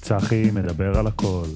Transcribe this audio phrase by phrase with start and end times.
[0.00, 1.46] צחי מדבר על הכל.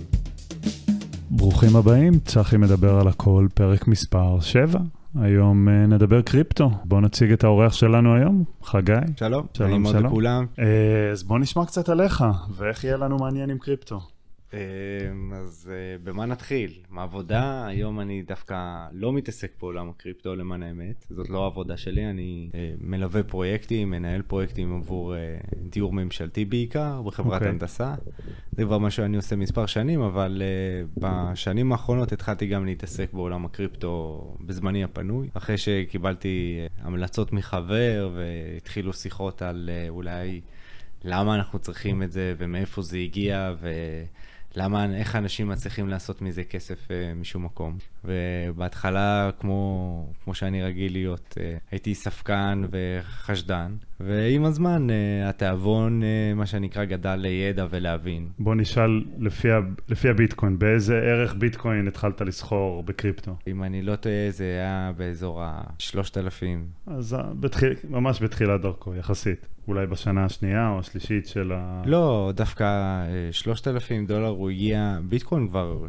[1.30, 4.78] ברוכים הבאים, צחי מדבר על הכל, פרק מספר 7.
[5.20, 6.70] היום uh, נדבר קריפטו.
[6.84, 8.92] בואו נציג את האורח שלנו היום, חגי.
[9.16, 10.06] שלום, שלום, שלום.
[10.06, 10.46] לכולם.
[10.56, 10.60] Uh,
[11.12, 12.24] אז בואו נשמע קצת עליך,
[12.56, 14.00] ואיך יהיה לנו מעניין עם קריפטו.
[14.52, 16.80] אמ, אז אה, במה נתחיל?
[16.90, 22.50] מעבודה, היום אני דווקא לא מתעסק בעולם הקריפטו למען האמת, זאת לא העבודה שלי, אני
[22.54, 27.48] אה, מלווה פרויקטים, מנהל פרויקטים עבור אה, דיור ממשלתי בעיקר, בחברת אוקיי.
[27.48, 27.94] הנדסה.
[28.52, 30.42] זה כבר מה שאני עושה מספר שנים, אבל
[30.96, 39.42] בשנים האחרונות התחלתי גם להתעסק בעולם הקריפטו בזמני הפנוי, אחרי שקיבלתי המלצות מחבר והתחילו שיחות
[39.42, 40.40] על אולי...
[41.04, 43.52] למה אנחנו צריכים את זה ומאיפה זה הגיע
[44.56, 47.78] ולמה, איך אנשים מצליחים לעשות מזה כסף uh, משום מקום.
[48.04, 56.38] ובהתחלה, כמו, כמו שאני רגיל להיות, uh, הייתי ספקן וחשדן, ועם הזמן uh, התיאבון, uh,
[56.38, 58.28] מה שנקרא, גדל לידע ולהבין.
[58.38, 59.48] בואו נשאל לפי,
[59.88, 63.36] לפי הביטקוין, באיזה ערך ביטקוין התחלת לסחור בקריפטו?
[63.46, 66.42] אם אני לא טועה, זה היה באזור ה-3,000.
[66.86, 69.46] אז אה, בתחיל, ממש בתחילת דרכו, יחסית.
[69.68, 71.82] אולי בשנה השנייה או השלישית של ה...
[71.86, 75.86] לא, דווקא אה, 3,000 דולר הוא הגיע, ביטקוין כבר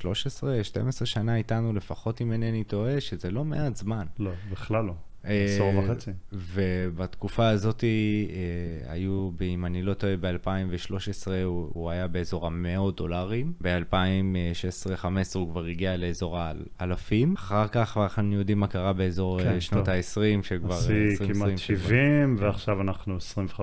[0.00, 4.06] 13-12 שנה איתנו, לפחות אם אינני טועה, שזה לא מעט זמן.
[4.18, 4.92] לא, בכלל לא.
[5.26, 6.10] אה, עשור וחצי.
[6.32, 13.52] ובתקופה הזאת אה, היו, אם אני לא טועה, ב-2013 הוא, הוא היה באזור המאות דולרים,
[13.62, 16.38] ב-2016-2015 הוא כבר הגיע לאזור
[16.78, 19.94] האלפים, אחר כך אנחנו יודעים מה קרה באזור כן, אה, שנות טוב.
[19.94, 20.74] ה-20, שכבר...
[20.76, 22.44] 2020 כמעט שכבר- 70, כן.
[22.44, 23.58] ועכשיו אנחנו 25-30.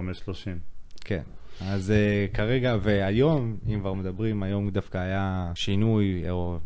[1.01, 1.21] כן.
[1.61, 6.59] אז uh, כרגע, והיום, אם כבר מדברים, היום דווקא היה שינוי או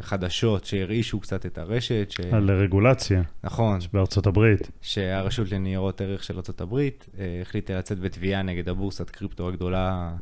[0.00, 2.20] חדשות שהרעישו קצת את הרשת, ש...
[2.20, 4.70] על רגולציה נכון, בארצות הברית.
[4.80, 10.12] שהרשות לניירות ערך של ארה"ב uh, החליטה לצאת בתביעה נגד הבורסת קריפטו הגדולה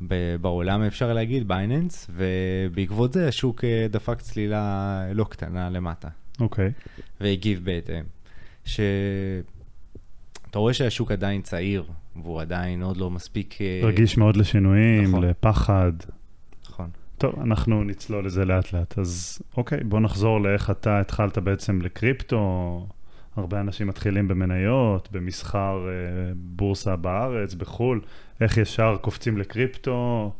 [0.41, 6.09] בעולם, אפשר להגיד, בייננס, ובעקבות זה השוק uh, דפק צלילה לא קטנה למטה,
[6.41, 6.73] אוקיי.
[7.21, 8.05] והגיב בהתאם.
[8.65, 8.81] ש...
[10.51, 11.85] אתה רואה שהשוק עדיין צעיר,
[12.23, 13.59] והוא עדיין עוד לא מספיק...
[13.61, 15.25] אה, רגיש מאוד לשינויים, נכון.
[15.25, 15.93] לפחד.
[17.19, 18.99] טוב, אנחנו נצלול לזה לאט לאט.
[18.99, 22.87] אז אוקיי, בוא נחזור לאיך אתה התחלת בעצם לקריפטו.
[23.37, 25.93] הרבה אנשים מתחילים במניות, במסחר אה,
[26.37, 28.01] בורסה בארץ, בחו"ל.
[28.41, 30.33] איך ישר קופצים לקריפטו?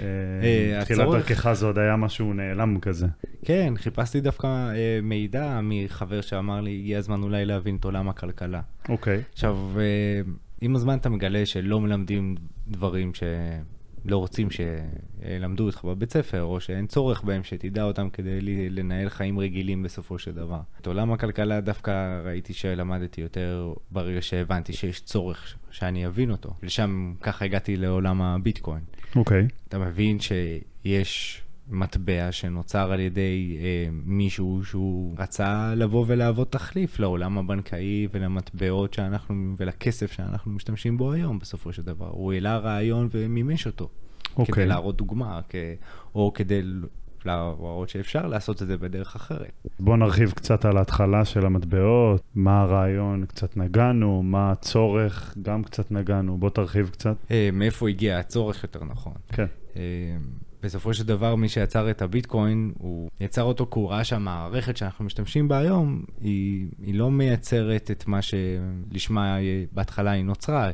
[0.00, 0.04] אה,
[0.42, 3.06] אה, תחילת הצורך- דרכך זה עוד היה משהו נעלם כזה.
[3.44, 8.60] כן, חיפשתי דווקא אה, מידע מחבר שאמר לי, הגיע הזמן אולי להבין את עולם הכלכלה.
[8.88, 10.20] אוקיי, עכשיו, אה,
[10.60, 12.34] עם הזמן אתה מגלה שלא מלמדים
[12.68, 13.12] דברים
[14.08, 19.38] שלא רוצים שילמדו אותך בבית ספר, או שאין צורך בהם שתדע אותם כדי לנהל חיים
[19.38, 20.60] רגילים בסופו של דבר.
[20.80, 26.50] את עולם הכלכלה דווקא ראיתי שלמדתי יותר ברגע שהבנתי שיש צורך שאני אבין אותו.
[26.62, 28.82] לשם ככה הגעתי לעולם הביטקוין.
[29.16, 29.48] אוקיי.
[29.68, 37.38] אתה מבין שיש מטבע שנוצר על ידי אה, מישהו שהוא רצה לבוא ולהוות תחליף לעולם
[37.38, 42.08] הבנקאי ולמטבעות שאנחנו, ולכסף שאנחנו משתמשים בו היום בסופו של דבר.
[42.10, 43.88] הוא העלה רעיון ומימש אותו.
[44.36, 44.54] אוקיי.
[44.54, 45.54] כדי להראות דוגמה, כ...
[46.14, 46.62] או כדי
[47.24, 49.52] להראות שאפשר לעשות את זה בדרך אחרת.
[49.80, 55.90] בוא נרחיב קצת על ההתחלה של המטבעות, מה הרעיון, קצת נגענו, מה הצורך, גם קצת
[55.90, 56.38] נגענו.
[56.38, 57.16] בוא תרחיב קצת.
[57.30, 59.14] אה, מאיפה הגיע הצורך יותר נכון.
[59.28, 59.46] כן.
[59.76, 59.82] אה,
[60.62, 65.04] בסופו של דבר, מי שיצר את הביטקוין, הוא יצר אותו כי הוא ראה שהמערכת שאנחנו
[65.04, 69.36] משתמשים בה היום, היא, היא לא מייצרת את מה שלשמה
[69.72, 70.70] בהתחלה היא נוצרה.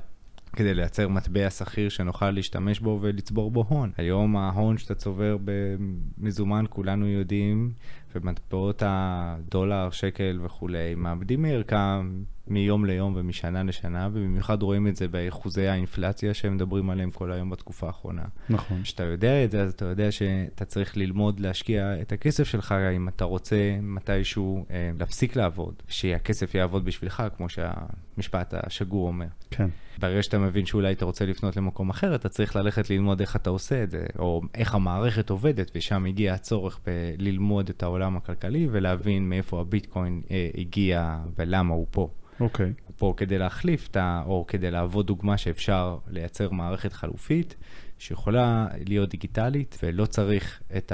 [0.57, 3.93] כדי לייצר מטבע שכיר שנוכל להשתמש בו ולצבור בו הון.
[3.97, 7.73] היום ההון שאתה צובר במזומן, כולנו יודעים,
[8.15, 15.67] ומטבעות הדולר, שקל וכולי, מאבדים מערכם מיום ליום ומשנה לשנה, ובמיוחד רואים את זה באחוזי
[15.67, 18.23] האינפלציה שהם מדברים עליהם כל היום בתקופה האחרונה.
[18.49, 18.83] נכון.
[18.83, 23.09] כשאתה יודע את זה, אז אתה יודע שאתה צריך ללמוד להשקיע את הכסף שלך, אם
[23.09, 29.27] אתה רוצה מתישהו אה, להפסיק לעבוד, שהכסף יעבוד בשבילך, כמו שהמשפט השגור אומר.
[29.51, 29.69] כן.
[29.99, 33.51] ברגע שאתה מבין שאולי אתה רוצה לפנות למקום אחר, אתה צריך ללכת ללמוד איך אתה
[33.51, 39.29] עושה את זה, או איך המערכת עובדת, ושם הגיע הצורך בללמוד את העולם הכלכלי ולהבין
[39.29, 42.09] מאיפה הביטקוין אה, הגיע ולמה הוא פה.
[42.41, 42.73] אוקיי.
[42.87, 44.23] הוא פה כדי להחליף את ה...
[44.27, 47.55] או כדי להוות דוגמה שאפשר לייצר מערכת חלופית
[47.99, 50.93] שיכולה להיות דיגיטלית ולא צריך את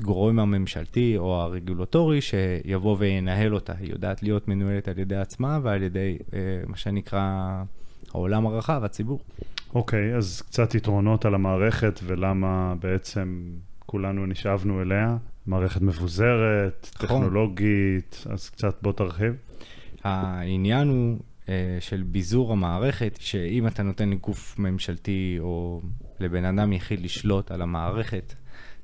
[0.00, 3.72] הגורם הממשלתי או הרגולטורי שיבוא וינהל אותה.
[3.78, 7.62] היא יודעת להיות מנוהלת על ידי עצמה ועל ידי אה, מה שנקרא
[8.14, 9.20] העולם הרחב, הציבור.
[9.74, 13.52] אוקיי, אז קצת יתרונות על המערכת ולמה בעצם
[13.86, 15.16] כולנו נשאבנו אליה.
[15.46, 17.06] מערכת מבוזרת, נכון.
[17.06, 19.34] טכנולוגית, אז קצת בוא תרחיב.
[20.04, 21.18] העניין הוא
[21.48, 25.80] אה, של ביזור המערכת, שאם אתה נותן לגוף ממשלתי או
[26.20, 28.34] לבן אדם יחיד לשלוט על המערכת,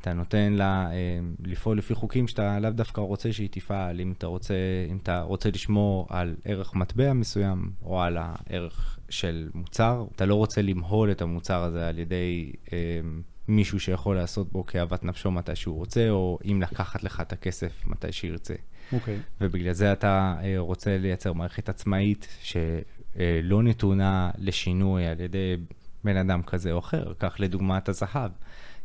[0.01, 4.27] אתה נותן לה אה, לפעול לפי חוקים שאתה לאו דווקא רוצה שהיא תפעל, אם אתה
[4.27, 4.55] רוצה,
[4.91, 10.35] אם אתה רוצה לשמור על ערך מטבע מסוים או על הערך של מוצר, אתה לא
[10.35, 13.01] רוצה למהול את המוצר הזה על ידי אה,
[13.49, 17.87] מישהו שיכול לעשות בו כאוות נפשו מתי שהוא רוצה, או אם לקחת לך את הכסף
[17.87, 18.55] מתי שירצה.
[18.93, 19.17] אוקיי.
[19.17, 19.19] Okay.
[19.41, 25.57] ובגלל זה אתה אה, רוצה לייצר מערכת עצמאית שלא נתונה לשינוי על ידי
[26.05, 27.13] בן אדם כזה או אחר.
[27.19, 28.31] קח לדוגמה את הזהב.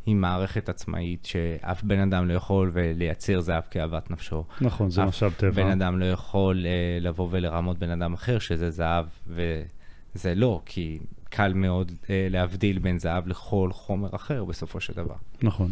[0.05, 4.43] היא מערכת עצמאית שאף בן אדם לא יכול לייצר זהב כאוות נפשו.
[4.61, 5.49] נכון, זה משאב טבע.
[5.49, 10.61] אף בן אדם לא יכול uh, לבוא ולרמות בן אדם אחר שזה זהב, וזה לא,
[10.65, 10.99] כי
[11.29, 15.15] קל מאוד uh, להבדיל בין זהב לכל חומר אחר בסופו של דבר.
[15.41, 15.71] נכון.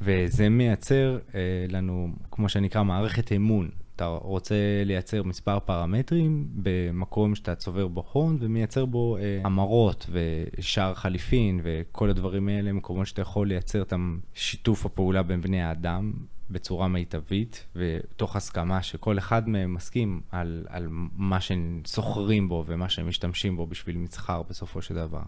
[0.00, 1.34] וזה מייצר uh,
[1.72, 3.70] לנו, כמו שנקרא, מערכת אמון.
[3.96, 4.54] אתה רוצה
[4.84, 12.10] לייצר מספר פרמטרים במקום שאתה צובר בו הון ומייצר בו אה, המרות ושער חליפין וכל
[12.10, 13.92] הדברים האלה, מקומות שאתה יכול לייצר את
[14.34, 16.12] שיתוף הפעולה בין בני האדם
[16.50, 22.88] בצורה מיטבית ותוך הסכמה שכל אחד מהם מסכים על, על מה שהם סוחרים בו ומה
[22.88, 25.22] שהם משתמשים בו בשביל מסחר בסופו של דבר.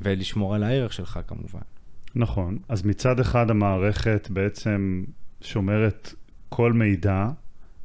[0.00, 1.77] ולשמור על הערך שלך כמובן.
[2.18, 5.04] נכון, אז מצד אחד המערכת בעצם
[5.40, 6.14] שומרת
[6.48, 7.28] כל מידע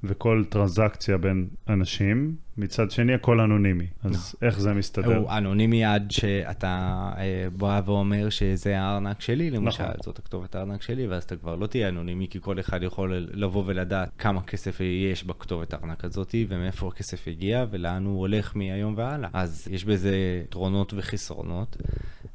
[0.03, 3.87] וכל טרנזקציה בין אנשים, מצד שני הכל אנונימי.
[4.03, 4.47] אז לא.
[4.47, 5.17] איך זה מסתדר?
[5.17, 9.95] הוא אנונימי עד שאתה אה, בא ואומר שזה הארנק שלי, למשל, נכון.
[10.03, 13.63] זאת הכתובת הארנק שלי, ואז אתה כבר לא תהיה אנונימי, כי כל אחד יכול לבוא
[13.65, 14.79] ולדעת כמה כסף
[15.11, 19.29] יש בכתובת הארנק הזאת, ומאיפה הכסף הגיע, ולאן הוא הולך מהיום והלאה.
[19.33, 21.77] אז יש בזה יתרונות וחסרונות.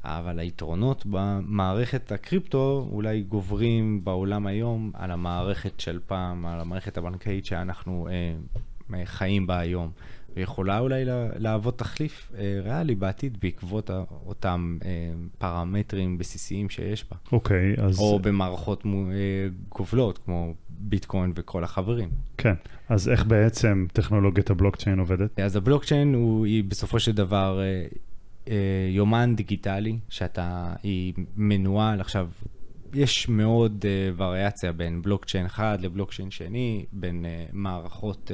[0.03, 7.45] אבל היתרונות במערכת הקריפטו אולי גוברים בעולם היום על המערכת של פעם, על המערכת הבנקאית
[7.45, 8.33] שאנחנו אה,
[9.05, 9.91] חיים בה היום.
[10.35, 11.03] ויכולה אולי
[11.35, 13.89] להוות תחליף אה, ריאלי בעתיד בעקבות
[14.25, 14.89] אותם אה,
[15.37, 17.17] פרמטרים בסיסיים שיש בה.
[17.31, 17.99] אוקיי, okay, אז...
[17.99, 18.91] או במערכות אה,
[19.69, 22.09] גובלות, כמו ביטקוין וכל החברים.
[22.37, 22.53] כן,
[22.89, 25.39] אז איך בעצם טכנולוגיית הבלוקצ'יין עובדת?
[25.39, 27.61] אז הבלוקצ'יין הוא, היא בסופו של דבר
[28.89, 32.27] יומן דיגיטלי, שאתה, היא מנוהל עכשיו.
[32.93, 38.31] יש מאוד uh, וריאציה בין בלוקצ'יין אחד לבלוקצ'יין שני, בין uh, מערכות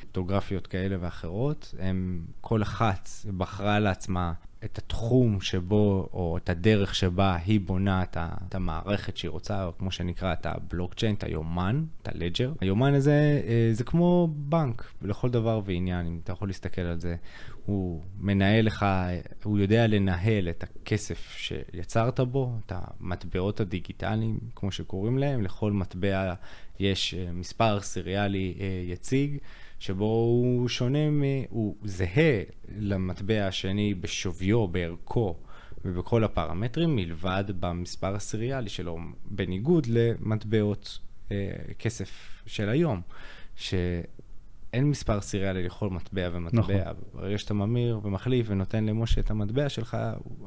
[0.00, 1.74] פוטוגרפיות uh, כאלה ואחרות.
[1.78, 4.32] הם, כל אחת בחרה לעצמה
[4.64, 9.64] את התחום שבו, או את הדרך שבה היא בונה את, ה, את המערכת שהיא רוצה,
[9.64, 12.52] או כמו שנקרא, את הבלוקצ'יין, את היומן, את הלג'ר.
[12.60, 17.16] היומן הזה, אה, זה כמו בנק, לכל דבר ועניין, אם אתה יכול להסתכל על זה.
[17.66, 18.86] הוא מנהל לך,
[19.44, 26.34] הוא יודע לנהל את הכסף שיצרת בו, את המטבעות הדיגיטליים, כמו שקוראים להם, לכל מטבע
[26.78, 29.38] יש אה, מספר סיריאלי אה, יציג.
[29.78, 30.98] שבו הוא שונה,
[31.48, 32.42] הוא זהה
[32.78, 35.36] למטבע השני בשוויו, בערכו
[35.84, 40.98] ובכל הפרמטרים, מלבד במספר הסיריאלי שלו, בניגוד למטבעות
[41.30, 43.00] אה, כסף של היום,
[43.56, 43.74] ש...
[44.76, 46.60] אין מספר סיריאלי לכל מטבע ומטבע.
[46.60, 46.94] נכון.
[47.14, 49.96] ברגע שאתה ממיר ומחליף ונותן למשה את המטבע שלך,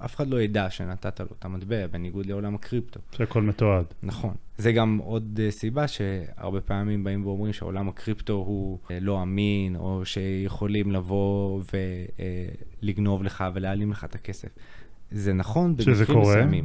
[0.05, 2.99] אף אחד לא ידע שנתת לו את המטבע, בניגוד לעולם הקריפטו.
[3.11, 3.85] שהכל מתועד.
[4.03, 4.33] נכון.
[4.57, 9.75] זה גם עוד uh, סיבה שהרבה פעמים באים ואומרים שעולם הקריפטו הוא uh, לא אמין,
[9.75, 11.61] או שיכולים לבוא
[12.81, 14.49] ולגנוב uh, לך ולהעלים לך את הכסף.
[15.11, 15.97] זה נכון במקרים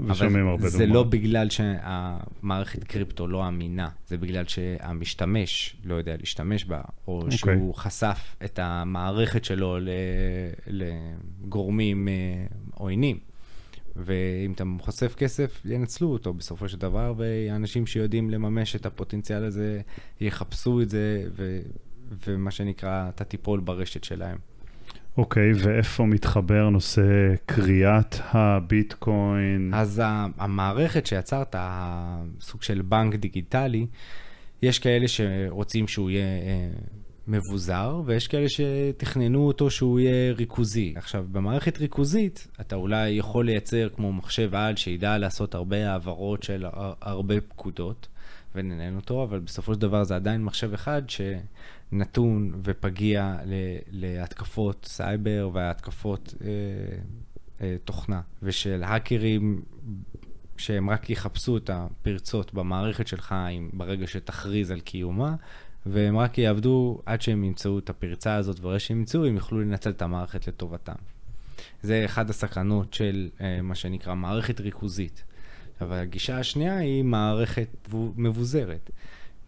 [0.09, 6.65] מסוימים, אבל זה לא בגלל שהמערכת קריפטו לא אמינה, זה בגלל שהמשתמש לא יודע להשתמש
[6.65, 7.25] בה, או okay.
[7.25, 7.39] אוקיי.
[7.39, 9.79] שהוא חשף את המערכת שלו
[10.67, 12.15] לגורמים אה,
[12.75, 13.19] עוינים.
[13.97, 19.81] ואם אתה חושף כסף, ינצלו אותו בסופו של דבר, ואנשים שיודעים לממש את הפוטנציאל הזה,
[20.21, 21.61] יחפשו את זה, ו...
[22.27, 24.39] ומה שנקרא, אתה תיפול ברשת שלהם.
[25.19, 27.03] אוקיי, okay, ואיפה מתחבר נושא
[27.47, 29.71] קריאת הביטקוין?
[29.75, 30.03] אז
[30.39, 31.57] המערכת שיצרת,
[32.41, 33.87] סוג של בנק דיגיטלי,
[34.63, 36.69] יש כאלה שרוצים שהוא יהיה אה,
[37.29, 40.95] מבוזר, ויש כאלה שתכננו אותו שהוא יהיה ריכוזי.
[40.97, 46.65] עכשיו, במערכת ריכוזית, אתה אולי יכול לייצר כמו מחשב על שידע לעשות הרבה העברות של
[47.03, 48.09] הרבה פקודות,
[48.55, 51.03] וננהל אותו, אבל בסופו של דבר זה עדיין מחשב אחד
[51.95, 53.37] שנתון ופגיע
[53.91, 56.49] להתקפות סייבר והתקפות אה,
[57.61, 58.21] אה, תוכנה.
[58.43, 59.63] ושל האקרים
[60.57, 65.35] שהם רק יחפשו את הפרצות במערכת שלך עם, ברגע שתכריז על קיומה,
[65.87, 69.91] והם רק יעבדו עד שהם ימצאו את הפרצה הזאת, וברגע שהם ימצאו, הם יוכלו לנצל
[69.91, 70.95] את המערכת לטובתם.
[71.83, 75.25] זה אחד הסכנות של אה, מה שנקרא מערכת ריכוזית.
[75.81, 78.91] אבל הגישה השנייה היא מערכת מבוזרת.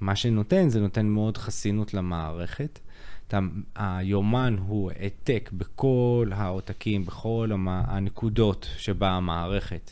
[0.01, 2.79] מה שנותן, זה נותן מאוד חסינות למערכת.
[3.29, 3.39] אתה,
[3.75, 9.91] היומן הוא העתק בכל העותקים, בכל הנקודות שבה המערכת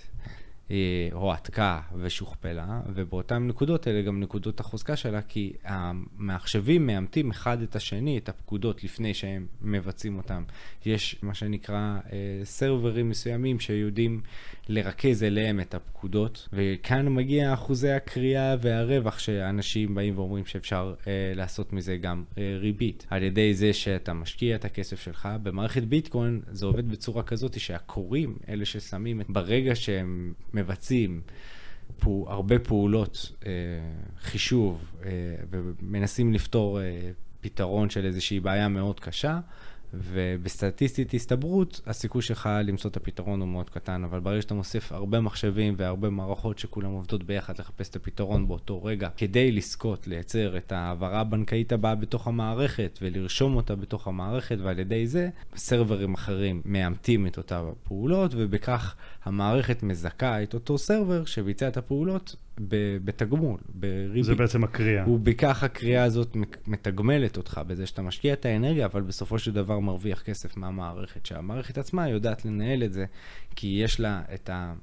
[1.13, 8.19] הועתקה ושוכפלה, ובאותן נקודות האלה גם נקודות החוזקה שלה, כי המחשבים מאמתים אחד את השני,
[8.19, 10.43] את הפקודות, לפני שהם מבצעים אותם.
[10.87, 11.99] יש מה שנקרא
[12.45, 14.21] סרברים מסוימים שיודעים
[14.69, 21.73] לרכז אליהם את הפקודות, וכאן מגיע אחוזי הקריאה והרווח שאנשים באים ואומרים שאפשר אה, לעשות
[21.73, 23.07] מזה גם אה, ריבית.
[23.11, 28.39] על ידי זה שאתה משקיע את הכסף שלך, במערכת ביטקוין זה עובד בצורה כזאת שהקוראים,
[28.49, 31.21] אלה ששמים, ברגע שהם מבצעים
[32.01, 33.51] פו, הרבה פעולות אה,
[34.21, 35.11] חישוב אה,
[35.51, 39.41] ומנסים לפתור אה, פתרון של איזושהי בעיה מאוד קשה,
[39.99, 45.21] ובסטטיסטית הסתברות, הסיכוי שלך למצוא את הפתרון הוא מאוד קטן, אבל ברגע שאתה מוסיף הרבה
[45.21, 50.73] מחשבים והרבה מערכות שכולם עובדות ביחד לחפש את הפתרון באותו רגע, כדי לזכות לייצר את
[50.73, 57.27] ההעברה הבנקאית הבאה בתוך המערכת ולרשום אותה בתוך המערכת, ועל ידי זה סרברים אחרים מאמתים
[57.27, 62.37] את אותה פעולות, ובכך המערכת מזכה את אותו סרבר שביצע את הפעולות
[63.05, 64.25] בתגמול, בריבית.
[64.25, 65.11] זה בעצם הקריאה.
[65.11, 70.23] ובכך הקריאה הזאת מתגמלת אותך בזה שאתה משקיע את האנרגיה, אבל בסופו של דבר מרוויח
[70.23, 73.05] כסף מהמערכת, שהמערכת עצמה יודעת לנהל את זה,
[73.57, 74.75] כי יש לה את ה...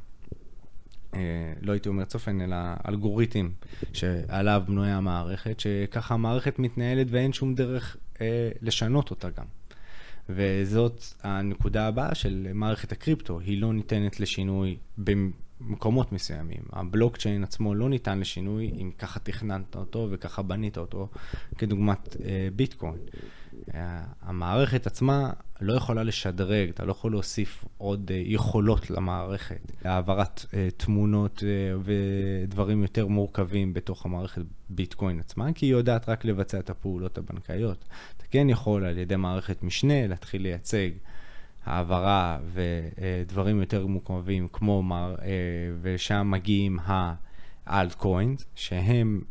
[1.14, 2.56] אה, לא הייתי אומר צופן, אלא
[2.88, 3.50] אלגוריתם
[3.94, 9.46] שעליו בנויה המערכת, שככה המערכת מתנהלת ואין שום דרך אה, לשנות אותה גם.
[10.36, 16.62] וזאת הנקודה הבאה של מערכת הקריפטו, היא לא ניתנת לשינוי במקומות מסוימים.
[16.74, 21.10] הבלוקצ'יין עצמו לא ניתן לשינוי אם ככה תכננת אותו וככה בנית אותו,
[21.58, 22.98] כדוגמת אה, ביטקוין.
[23.74, 29.72] אה, המערכת עצמה לא יכולה לשדרג, אתה לא יכול להוסיף עוד אה, יכולות למערכת.
[29.84, 36.26] העברת אה, תמונות אה, ודברים יותר מורכבים בתוך המערכת ביטקוין עצמה, כי היא יודעת רק
[36.26, 37.86] לבצע את הפעולות הבנקאיות.
[38.32, 40.90] כן יכול על ידי מערכת משנה להתחיל לייצג
[41.66, 45.16] העברה ודברים יותר מורכבים כמו, מר,
[45.82, 47.14] ושם מגיעים ה...
[47.68, 49.22] altcoins, שהם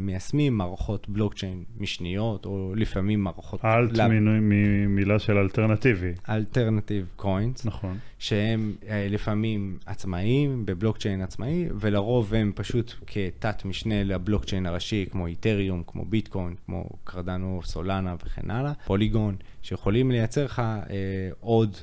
[0.00, 3.64] מיישמים מערכות בלוקצ'יין משניות, או לפעמים מערכות...
[3.64, 4.10] alt לב...
[4.40, 6.12] ממילה של אלטרנטיבי.
[6.28, 7.66] אלטרנטיב קוינס.
[7.66, 7.98] נכון.
[8.18, 15.82] שהם אה, לפעמים עצמאיים, בבלוקצ'יין עצמאי, ולרוב הם פשוט כתת משנה לבלוקצ'יין הראשי, כמו איתריום,
[15.86, 21.76] כמו ביטקוין, כמו קרדנו, סולנה וכן הלאה, פוליגון, שיכולים לייצר לך אה, עוד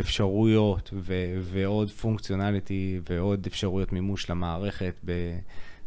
[0.00, 5.38] אפשרויות ו- ועוד פונקציונליטי ועוד אפשרויות מימוש למערכת ב-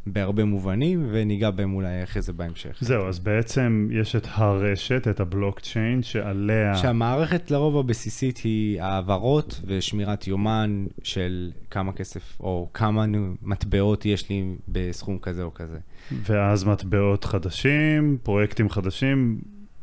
[0.08, 2.77] בהרבה מובנים, וניגע בהם אולי אחרי זה בהמשך.
[2.81, 6.75] זהו, אז בעצם יש את הרשת, את הבלוקצ'יין, שעליה...
[6.75, 13.05] שהמערכת לרוב הבסיסית היא העברות ושמירת יומן של כמה כסף, או כמה
[13.41, 15.77] מטבעות יש לי בסכום כזה או כזה.
[16.12, 19.39] ואז מטבעות חדשים, פרויקטים חדשים,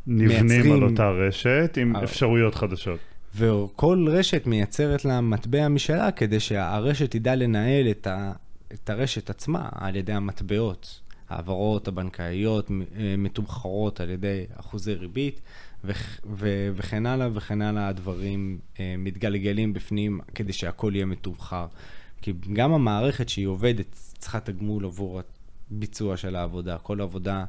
[0.06, 0.72] נבנים מייצרים...
[0.72, 2.04] על אותה רשת עם הר...
[2.04, 2.98] אפשרויות חדשות.
[3.36, 8.32] וכל רשת מייצרת לה מטבע משלה כדי שהרשת תדע לנהל את, ה,
[8.72, 11.00] את הרשת עצמה על ידי המטבעות.
[11.28, 12.70] העברות הבנקאיות
[13.18, 15.40] מתומחרות על ידי אחוזי ריבית
[15.84, 21.66] וכ, ו, וכן הלאה וכן הלאה הדברים אה, מתגלגלים בפנים כדי שהכל יהיה מתומחר.
[22.22, 23.86] כי גם המערכת שהיא עובדת
[24.18, 25.20] צריכה תגמול עבור
[25.70, 26.78] הביצוע של העבודה.
[26.78, 27.46] כל עבודה אה, אה,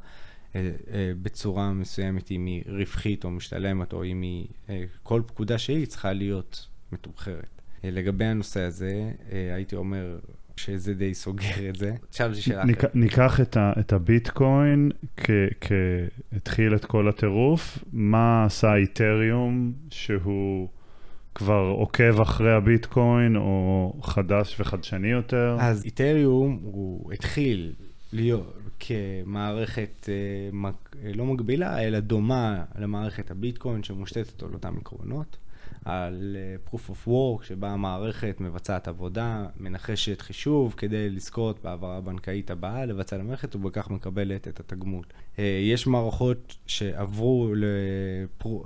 [1.22, 6.14] בצורה מסוימת, אם היא רווחית או משתלמת, או אם היא, אה, כל פקודה שהיא צריכה
[6.14, 7.62] להיות מתומחרת.
[7.84, 9.12] לגבי הנושא הזה,
[9.56, 10.20] הייתי אומר
[10.58, 11.96] שזה די סוגר את זה.
[12.10, 12.96] עכשיו זו שאלה אחרת.
[12.96, 14.92] ניקח את, ה, את הביטקוין
[15.62, 20.70] כהתחיל את כל הטירוף, מה עשה איתריום שהוא...
[21.38, 25.58] כבר עוקב אחרי הביטקוין, או חדש וחדשני יותר?
[25.60, 27.74] אז איתריום הוא התחיל
[28.14, 30.70] להיות, כמערכת אה,
[31.04, 35.38] אה, לא מקבילה, אלא דומה למערכת הביטקוין שמושתתת על אותם עקרונות,
[35.86, 42.52] על אה, proof of work, שבה המערכת מבצעת עבודה, מנחשת חישוב כדי לזכות בהעברה הבנקאית
[42.52, 45.06] הבאה, לבצע למערכת ובכך מקבלת את התגמול.
[45.62, 47.54] יש מערכות שעברו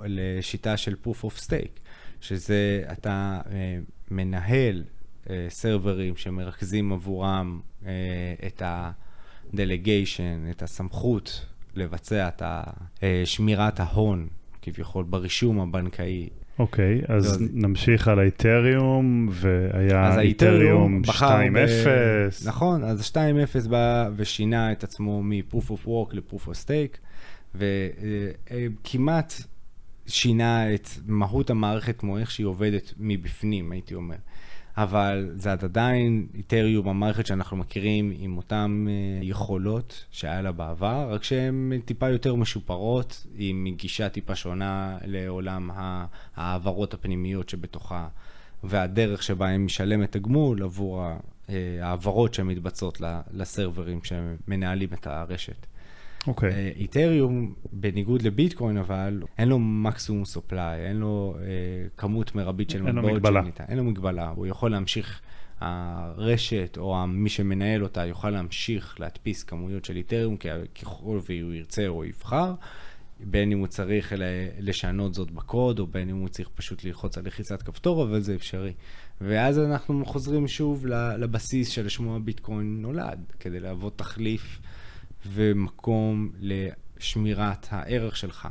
[0.04, 1.80] לשיטה של proof of stake,
[2.20, 3.40] שזה אתה
[4.10, 4.84] מנהל
[5.48, 7.60] סרברים שמרכזים עבורם
[8.46, 8.90] את ה...
[9.54, 14.26] דלגיישן, את הסמכות לבצע את אה, שמירת ההון,
[14.62, 16.28] כביכול, ברישום הבנקאי.
[16.58, 21.14] אוקיי, okay, אז לא, נמשיך על האיתריום, והיה איתריום 2.0.
[22.46, 23.10] נכון, אז
[23.64, 26.98] 2.0 בא ושינה את עצמו מ-proof of work ל-proof of stake,
[27.54, 29.34] וכמעט
[30.06, 34.16] שינה את מהות המערכת כמו איך שהיא עובדת מבפנים, הייתי אומר.
[34.76, 41.24] אבל זה עדיין איתריום, המערכת שאנחנו מכירים עם אותן אה, יכולות שהיה לה בעבר, רק
[41.24, 45.70] שהן טיפה יותר משופרות, עם גישה טיפה שונה לעולם
[46.36, 48.08] ההעברות הפנימיות שבתוכה,
[48.64, 51.02] והדרך שבה היא משלמת הגמול עבור
[51.50, 53.00] אה, ההעברות שמתבצעות
[53.32, 55.66] לסרברים שמנהלים את הרשת.
[56.26, 56.50] אוקיי.
[56.50, 56.54] Okay.
[56.54, 61.46] אה, איתריום, בניגוד לביטקוין, אבל אין לו מקסימום סופליי, אין לו אה,
[61.96, 63.04] כמות מרבית של מטבעות.
[63.04, 63.42] אין לו מגבלה.
[63.42, 65.20] שניתן, אין לו מגבלה, הוא יכול להמשיך,
[65.60, 70.36] הרשת או מי שמנהל אותה יוכל להמשיך להדפיס כמויות של איתריום
[70.82, 72.54] ככל והוא ירצה או יבחר.
[73.24, 74.12] בין אם הוא צריך
[74.58, 78.34] לשנות זאת בקוד, או בין אם הוא צריך פשוט ללחוץ על לחיצת כפתור, אבל זה
[78.34, 78.72] אפשרי.
[79.20, 80.86] ואז אנחנו חוזרים שוב
[81.18, 84.60] לבסיס שלשמו הביטקוין נולד, כדי להוות תחליף
[85.26, 88.48] ומקום לשמירת הערך שלך.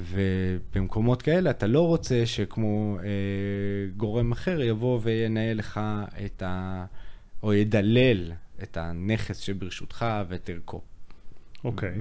[0.00, 3.04] ובמקומות כאלה אתה לא רוצה שכמו אה,
[3.96, 5.80] גורם אחר יבוא וינהל לך
[6.24, 6.84] את ה...
[7.42, 10.82] או ידלל את הנכס שברשותך ואת ערכו.
[11.64, 11.94] אוקיי.
[11.94, 11.98] Okay.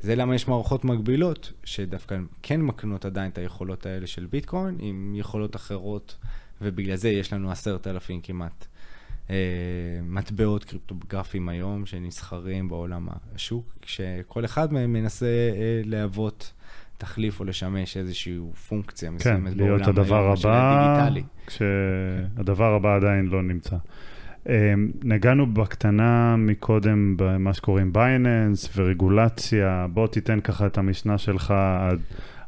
[0.00, 4.76] וזה אה, למה יש מערכות מקבילות, שדווקא כן מקנות עדיין את היכולות האלה של ביטקוין,
[4.78, 6.16] עם יכולות אחרות,
[6.62, 8.66] ובגלל זה יש לנו עשרת אלפים כמעט
[10.02, 16.52] מטבעות קריפטוגרפיים היום שנסחרים בעולם השוק, כשכל אחד מהם מנסה אה, להוות
[16.98, 21.08] תחליף או לשמש איזושהי פונקציה כן, מסוימת בעולם להיות הדבר הבא,
[21.46, 23.76] כשהדבר הבא עדיין לא נמצא.
[24.48, 24.74] אה,
[25.04, 31.54] נגענו בקטנה מקודם במה שקוראים בייננס ורגולציה, בוא תיתן ככה את המשנה שלך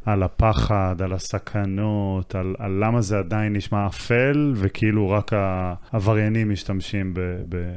[0.05, 7.15] על הפחד, על הסכנות, על, על למה זה עדיין נשמע אפל, וכאילו רק העבריינים משתמשים
[7.15, 7.75] ב, ב,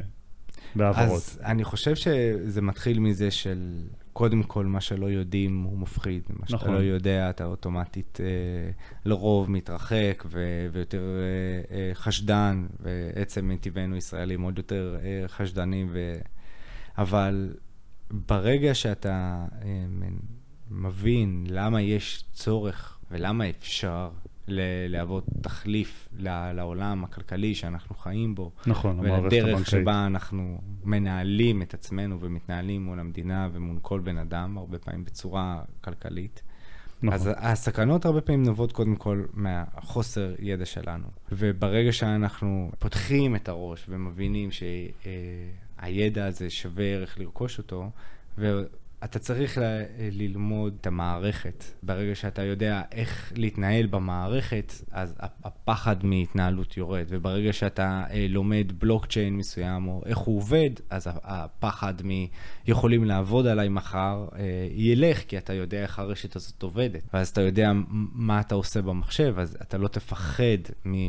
[0.75, 1.15] בעברות.
[1.15, 6.23] אז אני חושב שזה מתחיל מזה של קודם כל מה שלא יודעים הוא מפחיד.
[6.29, 6.59] מה נכון.
[6.59, 8.25] שאתה לא יודע, אתה אוטומטית אה,
[9.05, 16.13] לרוב מתרחק ו- ויותר אה, אה, חשדן, ועצם מטבענו ישראלים עוד יותר אה, חשדנים, ו...
[16.97, 17.53] אבל
[18.11, 19.45] ברגע שאתה...
[19.61, 19.85] אה,
[20.71, 24.09] מבין למה יש צורך ולמה אפשר
[24.89, 28.51] להוות תחליף לעולם הכלכלי שאנחנו חיים בו.
[28.67, 29.43] נכון, המערכת הבנקאית.
[29.43, 35.05] ולדרך שבה אנחנו מנהלים את עצמנו ומתנהלים מול המדינה ומול כל בן אדם, הרבה פעמים
[35.05, 36.41] בצורה כלכלית.
[37.01, 37.13] נכון.
[37.13, 41.07] אז הסכנות הרבה פעמים נובעות קודם כל מהחוסר ידע שלנו.
[41.31, 47.89] וברגע שאנחנו פותחים את הראש ומבינים שהידע הזה שווה ערך לרכוש אותו,
[49.03, 51.63] אתה צריך ל- ללמוד את המערכת.
[51.83, 57.05] ברגע שאתה יודע איך להתנהל במערכת, אז הפחד מהתנהלות יורד.
[57.09, 61.93] וברגע שאתה אה, לומד בלוקצ'יין מסוים, או איך הוא עובד, אז הפחד
[62.67, 67.01] מיכולים לעבוד עליי מחר אה, ילך, כי אתה יודע איך הרשת הזאת עובדת.
[67.13, 67.71] ואז אתה יודע
[68.13, 70.57] מה אתה עושה במחשב, אז אתה לא תפחד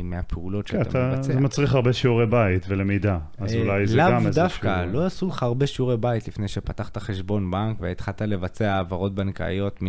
[0.03, 1.33] מהפעולות שאתה כן, אתה, מבצע.
[1.33, 4.41] זה מצריך הרבה שיעורי בית ולמידה, אז אה, אולי זה גם איזשהו...
[4.41, 7.78] לאו דווקא, לא עשו לך הרבה שיעורי בית לפני שפתחת חשבון בנק.
[7.79, 9.85] והתחלת לבצע העברות בנקאיות מ...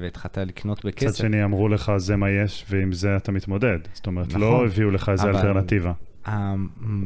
[0.00, 1.06] והתחלת לקנות בכסף.
[1.06, 3.78] מצד שני, אמרו לך, זה מה יש, ועם זה אתה מתמודד.
[3.92, 5.36] זאת אומרת, לא נכון, לא הביאו לך איזה אבל...
[5.36, 5.92] אלטרנטיבה.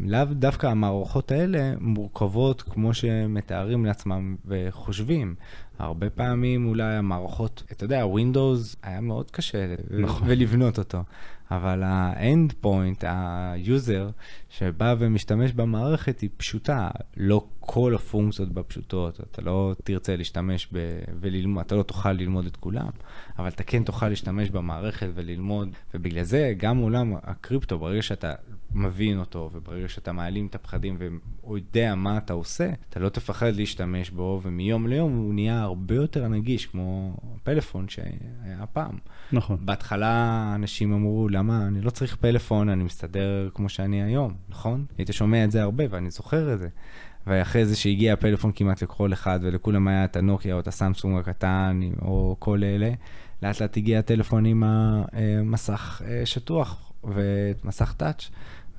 [0.04, 5.34] לאו דווקא המערכות האלה מורכבות כמו שמתארים לעצמם וחושבים.
[5.78, 10.28] הרבה פעמים אולי המערכות, אתה יודע, Windows היה מאוד קשה נכון.
[10.30, 11.02] ולבנות אותו.
[11.50, 14.10] אבל ה end point, ה user
[14.48, 16.90] שבא ומשתמש במערכת היא פשוטה.
[17.16, 20.78] לא כל הפונקציות בה פשוטות, אתה לא תרצה להשתמש ב...
[21.20, 22.90] וללמוד, אתה לא תוכל ללמוד את כולם,
[23.38, 28.32] אבל אתה כן תוכל להשתמש במערכת וללמוד, ובגלל זה גם עולם הקריפטו, ברגע שאתה
[28.74, 33.54] מבין אותו, וברגע שאתה מעלים את הפחדים והוא יודע מה אתה עושה, אתה לא תפחד
[33.54, 38.98] להשתמש בו, ומיום ליום הוא נהיה הרבה יותר נגיש, כמו פלאפון שהיה פעם.
[39.32, 39.56] נכון.
[39.60, 44.84] בהתחלה אנשים אמרו, למה אני לא צריך פלאפון, אני מסתדר כמו שאני היום, נכון?
[44.98, 46.68] היית שומע את זה הרבה, ואני זוכר את זה.
[47.26, 51.80] ואחרי זה שהגיע הפלאפון כמעט לכל אחד, ולכולם היה את הנוקיה או את הסמסונג הקטן,
[52.02, 52.90] או כל אלה,
[53.42, 58.30] לאט לאט הגיע הטלפון עם המסך אה, שטוח ומסך טאץ'.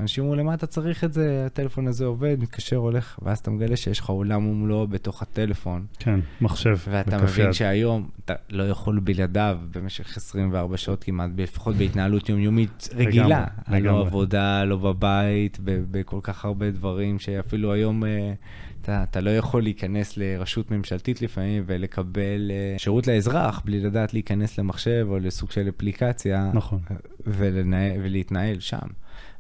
[0.02, 1.44] אנשים אמרו, למה אתה צריך את זה?
[1.46, 5.86] הטלפון הזה עובד, מתקשר, הולך, ואז אתה מגלה שיש לך עולם ומלואו בתוך הטלפון.
[6.00, 6.78] כן, מחשב.
[6.90, 7.52] ואתה מבין יד.
[7.52, 13.46] שהיום אתה לא יכול בלעדיו במשך 24 שעות כמעט, לפחות בהתנהלות יומיומית רגילה.
[13.68, 13.82] לגמרי.
[13.82, 18.06] לא עבודה, לא בבית, בכל כך הרבה דברים שאפילו היום...
[18.06, 18.34] אה,
[18.82, 24.60] אתה, אתה לא יכול להיכנס לרשות ממשלתית לפעמים ולקבל uh, שירות לאזרח בלי לדעת להיכנס
[24.60, 26.52] למחשב או לסוג של אפליקציה.
[26.54, 26.80] נכון.
[27.28, 28.88] ולנהל, ולהתנהל שם.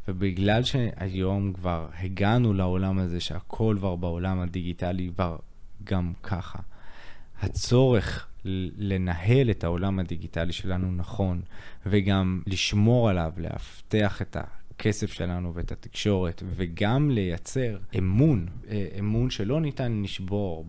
[0.07, 5.37] ובגלל שהיום כבר הגענו לעולם הזה, שהכל כבר בעולם הדיגיטלי כבר
[5.83, 6.59] גם ככה,
[7.41, 8.27] הצורך
[8.77, 11.41] לנהל את העולם הדיגיטלי שלנו נכון,
[11.85, 14.37] וגם לשמור עליו, לאבטח את.
[14.81, 20.65] הכסף שלנו ואת התקשורת, וגם לייצר אמון, אה, אמון שלא ניתן לשבור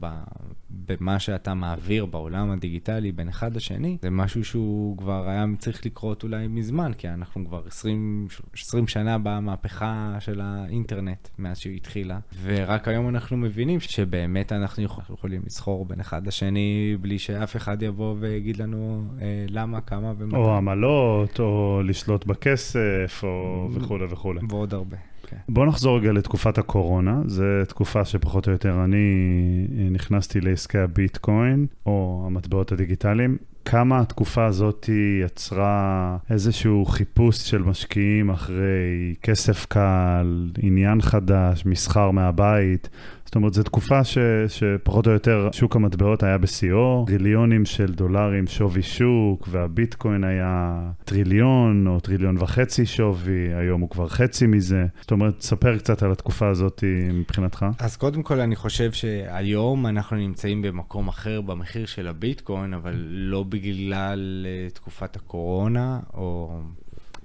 [0.70, 6.22] במה שאתה מעביר בעולם הדיגיטלי בין אחד לשני, זה משהו שהוא כבר היה צריך לקרות
[6.22, 12.88] אולי מזמן, כי אנחנו כבר 20, 20 שנה במהפכה של האינטרנט מאז שהיא התחילה, ורק
[12.88, 18.57] היום אנחנו מבינים שבאמת אנחנו יכולים לסחור בין אחד לשני בלי שאף אחד יבוא ויגיד
[18.57, 20.38] לנו אה, למה, כמה ומה.
[20.38, 23.68] או עמלות, או לשלוט בכסף, או
[24.11, 24.55] וכולי וכולי.
[24.55, 24.97] ועוד הרבה.
[24.97, 25.12] Okay.
[25.25, 25.38] אוקיי.
[25.49, 31.67] בוא נחזור רגע לתקופת הקורונה, זו תקופה שפחות או יותר אני אה, נכנסתי לעסקי הביטקוין,
[31.87, 33.37] או המטבעות הדיגיטליים.
[33.65, 34.88] כמה התקופה הזאת
[35.25, 42.88] יצרה איזשהו חיפוש של משקיעים אחרי כסף קל, עניין חדש, מסחר מהבית.
[43.33, 44.18] זאת אומרת, זו תקופה ש,
[44.49, 51.87] שפחות או יותר שוק המטבעות היה בשיאו, טריליונים של דולרים שווי שוק, והביטקוין היה טריליון
[51.87, 54.87] או טריליון וחצי שווי, היום הוא כבר חצי מזה.
[55.01, 57.66] זאת אומרת, ספר קצת על התקופה הזאת מבחינתך.
[57.79, 63.42] אז קודם כל, אני חושב שהיום אנחנו נמצאים במקום אחר במחיר של הביטקוין, אבל לא
[63.42, 66.61] בגלל אה, תקופת הקורונה, או...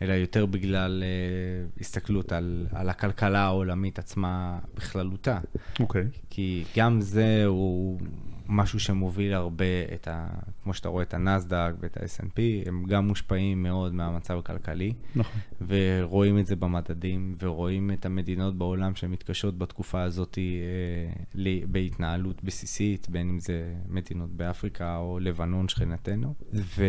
[0.02, 5.40] אלא יותר בגלל uh, הסתכלות על, על הכלכלה העולמית עצמה בכללותה.
[5.80, 6.02] אוקיי.
[6.02, 6.18] Okay.
[6.30, 8.00] כי גם זה הוא
[8.50, 10.28] משהו שמוביל הרבה את ה...
[10.64, 14.94] כמו שאתה רואה את הנסדק ואת ה-S&P, הם גם מושפעים מאוד מהמצב הכלכלי.
[15.16, 15.42] נכון.
[15.68, 20.38] ורואים את זה במדדים, ורואים את המדינות בעולם שמתקשות בתקופה הזאת
[21.36, 26.34] uh, בהתנהלות בסיסית, בין אם זה מדינות באפריקה או לבנון שכנתנו.
[26.54, 26.86] ו...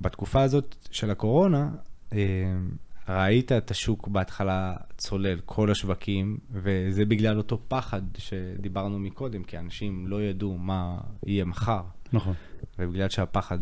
[0.00, 1.70] בתקופה הזאת של הקורונה,
[2.12, 2.18] אה,
[3.08, 10.06] ראית את השוק בהתחלה צולל, כל השווקים, וזה בגלל אותו פחד שדיברנו מקודם, כי אנשים
[10.06, 11.82] לא ידעו מה יהיה מחר.
[12.12, 12.34] נכון.
[12.78, 13.58] ובגלל שהפחד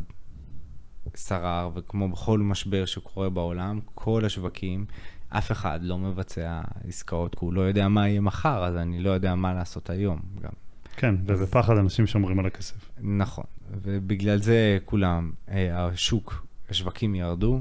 [1.17, 4.87] שרר, וכמו בכל משבר שקורה בעולם, כל השווקים,
[5.29, 9.11] אף אחד לא מבצע עסקאות, כי הוא לא יודע מה יהיה מחר, אז אני לא
[9.11, 10.53] יודע מה לעשות היום גם.
[10.97, 12.91] כן, ובפחד אנשים שומרים על הכסף.
[13.01, 13.45] נכון,
[13.83, 17.61] ובגלל זה כולם, אה, השוק, השווקים ירדו,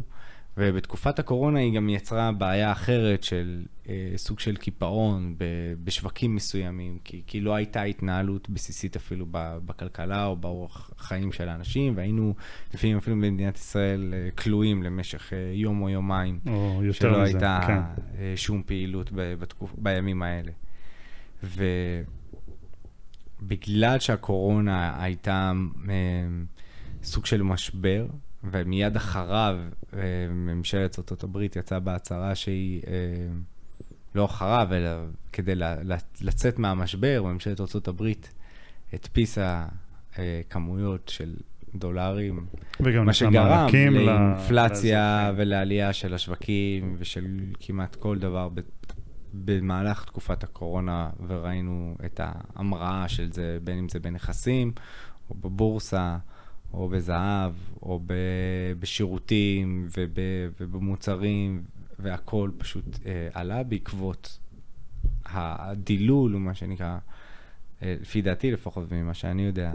[0.58, 5.36] ובתקופת הקורונה היא גם יצרה בעיה אחרת של אה, סוג של קיפאון
[5.84, 9.26] בשווקים מסוימים, כי, כי לא הייתה התנהלות בסיסית אפילו
[9.66, 12.36] בכלכלה או באורח החיים של האנשים, והיינו
[12.74, 17.60] לפעמים אפילו במדינת ישראל אה, כלואים למשך יום או יומיים, או יותר שלא מזה, הייתה
[17.68, 17.82] כן.
[18.36, 20.52] שום פעילות בתקופ, בימים האלה.
[21.44, 21.64] ו...
[23.42, 25.52] בגלל שהקורונה הייתה
[25.90, 25.96] אה,
[27.04, 28.06] סוג של משבר,
[28.44, 29.60] ומיד אחריו
[29.94, 30.00] אה,
[30.30, 32.94] ממשלת ארה"ב יצאה בהצהרה שהיא, אה,
[34.16, 34.90] לא אחריו, אלא
[35.32, 35.54] כדי
[36.22, 38.08] לצאת מהמשבר, ממשלת ארה"ב
[38.94, 39.66] הדפיסה
[40.50, 41.34] כמויות של
[41.76, 42.46] דולרים,
[42.80, 47.26] מה שגרם לאינפלציה ולעלייה של השווקים ושל
[47.60, 48.50] כמעט כל דבר
[49.34, 54.72] במהלך תקופת הקורונה וראינו את ההמראה של זה, בין אם זה בנכסים,
[55.30, 56.18] או בבורסה,
[56.74, 58.00] או בזהב, או
[58.80, 60.14] בשירותים וב,
[60.60, 61.64] ובמוצרים,
[62.00, 64.40] והכל פשוט אה, עלה בעקבות
[65.26, 66.98] הדילול, מה שנקרא,
[67.84, 69.74] אה, לפי דעתי לפחות, וממה שאני יודע,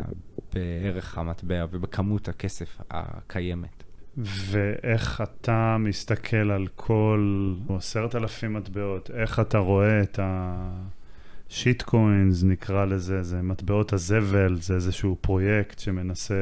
[0.55, 3.86] בערך המטבע ובכמות הכסף הקיימת.
[4.19, 12.85] ואיך אתה מסתכל על כל עשרת אלפים מטבעות, איך אתה רואה את השיט קוינס, נקרא
[12.85, 16.35] לזה, זה מטבעות הזבל, זה איזשהו פרויקט שמנסה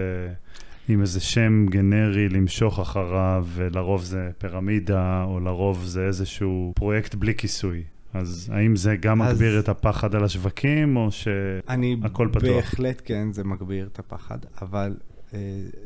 [0.88, 7.34] עם איזה שם גנרי למשוך אחריו, ולרוב זה פירמידה, או לרוב זה איזשהו פרויקט בלי
[7.34, 7.82] כיסוי.
[8.14, 9.34] אז האם זה גם אז...
[9.34, 12.44] מגביר את הפחד על השווקים, או שהכל פתוח?
[12.44, 14.96] אני בהחלט כן, זה מגביר את הפחד, אבל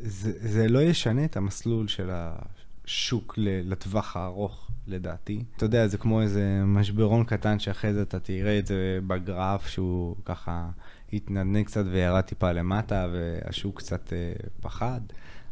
[0.03, 5.45] זה, זה לא ישנה את המסלול של השוק לטווח הארוך, לדעתי.
[5.57, 10.17] אתה יודע, זה כמו איזה משברון קטן שאחרי זה אתה תראה את זה בגרף שהוא
[10.25, 10.69] ככה
[11.13, 15.01] התנדנד קצת וירד טיפה למטה והשוק קצת אה, פחד,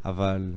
[0.04, 0.52] אבל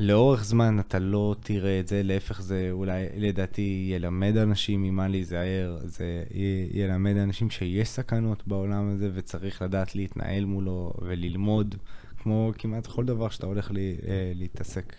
[0.00, 5.78] לאורך זמן אתה לא תראה את זה, להפך זה אולי לדעתי ילמד אנשים ממה להיזהר,
[5.82, 6.24] זה
[6.70, 11.74] ילמד אנשים שיש סכנות בעולם הזה וצריך לדעת להתנהל מולו וללמוד.
[12.22, 14.94] כמו כמעט כל דבר שאתה הולך לי, אה, להתעסק.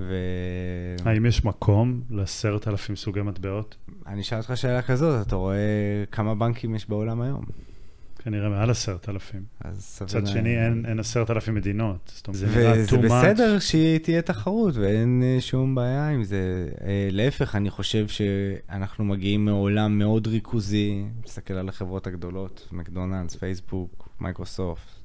[0.00, 0.14] ו...
[1.04, 3.76] האם יש מקום לעשרת אלפים סוגי מטבעות?
[4.06, 7.44] אני אשאל אותך שאלה כזאת, אתה רואה כמה בנקים יש בעולם היום?
[8.18, 9.42] כנראה מעל עשרת אלפים.
[10.00, 12.12] מצד שני, אין עשרת אלפים מדינות.
[12.14, 12.98] זאת אומרת, זה נראה too much.
[12.98, 16.68] וזה בסדר שתהיה תחרות ואין אה, שום בעיה עם זה.
[16.84, 24.08] אה, להפך, אני חושב שאנחנו מגיעים מעולם מאוד ריכוזי, מסתכל על החברות הגדולות, מקדונלדס, פייסבוק,
[24.20, 25.03] מייקרוסופט,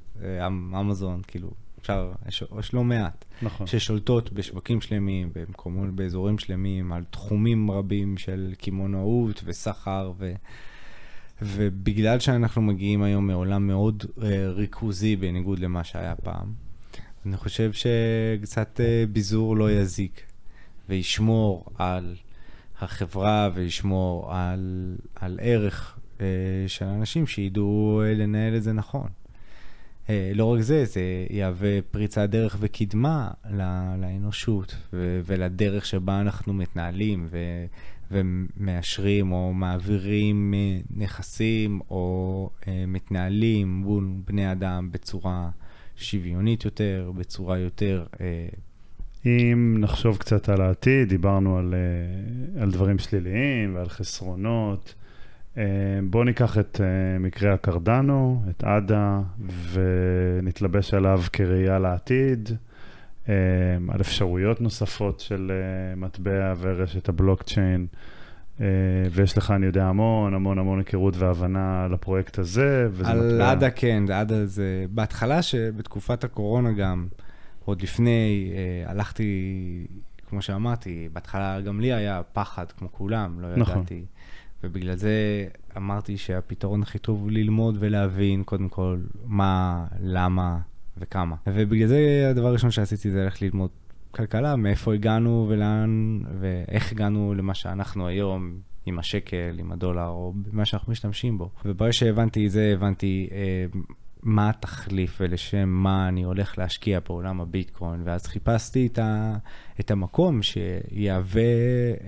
[0.79, 1.51] אמזון, כאילו,
[1.81, 3.67] אפשר, יש, יש לא מעט, נכון.
[3.67, 10.33] ששולטות בשווקים שלמים, במקומות, באזורים שלמים, על תחומים רבים של קמעונאות וסחר, ו,
[11.41, 16.53] ובגלל שאנחנו מגיעים היום מעולם מאוד אה, ריכוזי, בניגוד למה שהיה פעם,
[17.25, 20.21] אני חושב שקצת אה, ביזור לא יזיק,
[20.89, 22.15] וישמור על
[22.81, 26.25] החברה וישמור על, על ערך אה,
[26.67, 29.09] של אנשים שידעו אה, לנהל את זה נכון.
[30.09, 34.75] אה, לא רק זה, זה יהווה פריצת דרך וקדמה ל- לאנושות
[35.25, 37.65] ולדרך שבה אנחנו מתנהלים ו-
[38.11, 45.49] ומאשרים או מעבירים אה, נכסים או אה, מתנהלים מול בני אדם בצורה
[45.95, 48.05] שוויונית יותר, בצורה יותר...
[49.25, 51.73] אם נחשוב קצת על העתיד, דיברנו על,
[52.61, 54.93] על דברים שליליים ועל חסרונות.
[55.59, 55.65] אה,
[56.09, 59.19] בואו ניקח את אה, מקרה הקרדנו, את עדה,
[59.71, 62.49] ונתלבש עליו כראייה לעתיד,
[63.29, 63.33] אה,
[63.89, 65.51] על אפשרויות נוספות של
[65.97, 67.87] מטבע ורשת הבלוקצ'יין.
[69.11, 72.87] ויש לך, אני יודע, המון המון המון היכרות והבנה לפרויקט הזה.
[72.91, 74.85] וזה על מטבע- עדה כן, עדה זה...
[74.89, 77.07] בהתחלה, שבתקופת הקורונה גם,
[77.65, 78.51] עוד לפני,
[78.85, 79.87] הלכתי,
[80.29, 83.83] כמו שאמרתי, בהתחלה גם לי היה פחד, כמו כולם, לא נכון.
[84.63, 90.59] ובגלל זה אמרתי שהפתרון הכי טוב הוא ללמוד ולהבין, קודם כל, מה, למה
[90.97, 91.35] וכמה.
[91.47, 93.69] ובגלל זה הדבר הראשון שעשיתי זה ללכת ללמוד
[94.11, 100.65] כלכלה, מאיפה הגענו ולאן, ואיך הגענו למה שאנחנו היום, עם השקל, עם הדולר, או במה
[100.65, 101.49] שאנחנו משתמשים בו.
[101.65, 103.79] וברגע שהבנתי את זה, הבנתי אה,
[104.23, 109.35] מה התחליף ולשם מה אני הולך להשקיע בעולם הביטקוין, ואז חיפשתי את, ה,
[109.79, 111.43] את המקום שיהווה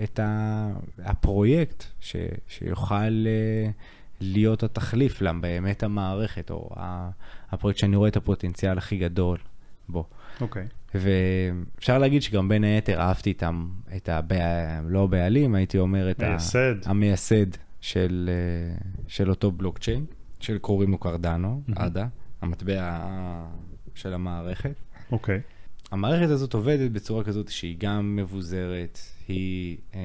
[0.03, 0.67] את ה,
[0.99, 2.15] הפרויקט, ש,
[2.47, 2.95] שיוכל
[3.27, 3.69] אה,
[4.21, 7.09] להיות התחליף לה, באמת המערכת, או ה,
[7.51, 9.37] הפרויקט שאני רואה את הפוטנציאל הכי גדול
[9.89, 10.05] בו.
[10.41, 10.67] אוקיי.
[10.95, 16.29] ואפשר להגיד שגם בין היתר אהבתי איתם את הבעלים, לא הבעלים, הייתי אומר את ה-
[16.29, 16.75] מייסד.
[16.85, 17.45] המייסד
[17.81, 20.05] של, אה, של אותו בלוקצ'יין,
[20.43, 21.81] של קוראים לו קרדנו, מהמם.
[21.81, 22.07] עדה,
[22.41, 23.07] המטבע
[23.95, 24.73] של המערכת.
[25.11, 25.41] אוקיי.
[25.91, 29.99] המערכת הזאת עובדת בצורה כזאת שהיא גם מבוזרת, היא אה,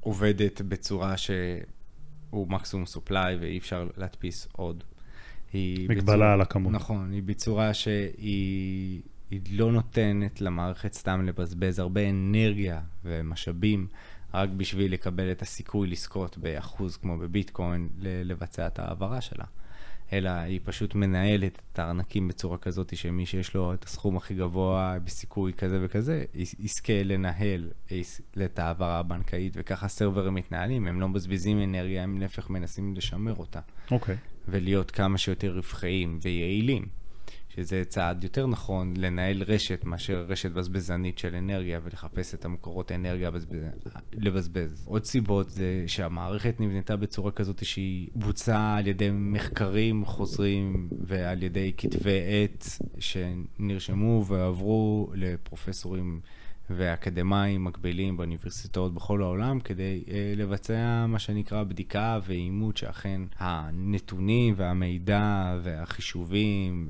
[0.00, 4.84] עובדת בצורה שהוא מקסימום סופליי ואי אפשר להדפיס עוד.
[5.88, 6.72] מגבלה בצורה- על הכמות.
[6.72, 13.86] נכון, היא בצורה שהיא היא לא נותנת למערכת סתם לבזבז הרבה אנרגיה ומשאבים
[14.34, 19.44] רק בשביל לקבל את הסיכוי לזכות באחוז כמו בביטקוין לבצע את ההעברה שלה.
[20.12, 24.98] אלא היא פשוט מנהלת את הארנקים בצורה כזאת שמי שיש לו את הסכום הכי גבוה
[25.04, 27.70] בסיכוי כזה וכזה, יזכה לנהל
[28.44, 33.60] את ההעברה הבנקאית, וככה סרברים מתנהלים, הם לא מבזבזים אנרגיה, הם להפך מנסים לשמר אותה.
[33.90, 34.16] אוקיי.
[34.48, 36.86] ולהיות כמה שיותר רווחיים ויעילים,
[37.56, 43.30] שזה צעד יותר נכון לנהל רשת מאשר רשת בזבזנית של אנרגיה ולחפש את המקורות האנרגיה
[43.30, 43.62] בזבז...
[44.12, 44.84] לבזבז.
[44.86, 51.72] עוד סיבות זה שהמערכת נבנתה בצורה כזאת שהיא בוצעה על ידי מחקרים חוזרים ועל ידי
[51.76, 52.66] כתבי עת
[52.98, 56.20] שנרשמו ועברו לפרופסורים
[56.70, 65.58] ואקדמאים מקבילים באוניברסיטאות בכל העולם כדי אה, לבצע מה שנקרא בדיקה ואימות שאכן הנתונים והמידע
[65.62, 66.88] והחישובים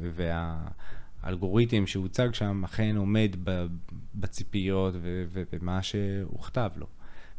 [1.23, 3.37] והאלגוריתם שהוצג שם אכן עומד
[4.15, 6.87] בציפיות ובמה שהוכתב לו.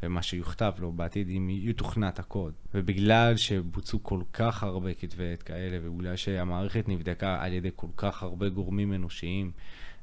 [0.03, 2.53] ומה שיוכתב לו בעתיד אם יתוכנת הקוד.
[2.73, 8.23] ובגלל שבוצעו כל כך הרבה כתבי עת כאלה, ובגלל שהמערכת נבדקה על ידי כל כך
[8.23, 9.51] הרבה גורמים אנושיים,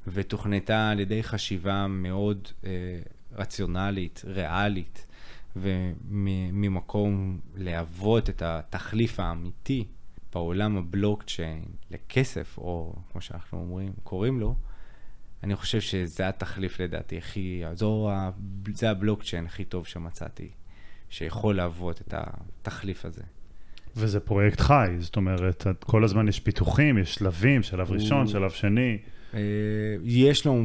[0.07, 2.69] ותוכנתה על ידי חשיבה מאוד אה,
[3.31, 5.05] רציונלית, ריאלית,
[5.55, 9.85] וממקום להוות את התחליף האמיתי
[10.33, 14.55] בעולם הבלוקצ'יין לכסף, או כמו שאנחנו אומרים, קוראים לו,
[15.43, 18.09] אני חושב שזה התחליף לדעתי הכי, זו,
[18.73, 20.49] זה הבלוקצ'יין הכי טוב שמצאתי,
[21.09, 23.21] שיכול להוות את התחליף הזה.
[23.95, 28.97] וזה פרויקט חי, זאת אומרת, כל הזמן יש פיתוחים, יש שלבים, שלב ראשון, שלב שני.
[29.33, 29.39] אה,
[30.03, 30.63] יש לו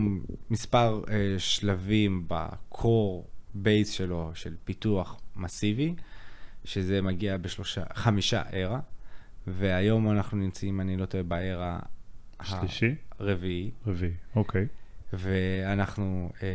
[0.51, 5.95] מספר אה, שלבים בקור בייס שלו של פיתוח מסיבי,
[6.65, 8.81] שזה מגיע בשלושה, חמישה ארה,
[9.47, 11.79] והיום אנחנו נמצאים, אני לא טועה, בארה
[12.43, 14.67] שלישי, הרביעי, רביעי, אוקיי.
[15.13, 16.49] ואנחנו, אה,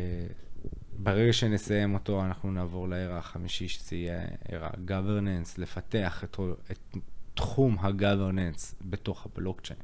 [0.97, 6.37] ברגע שנסיים אותו, אנחנו נעבור לארה החמישי, שזה יהיה ארה governance, לפתח את,
[6.71, 6.97] את
[7.33, 9.79] תחום ה-governance בתוך הבלוקצ'יין.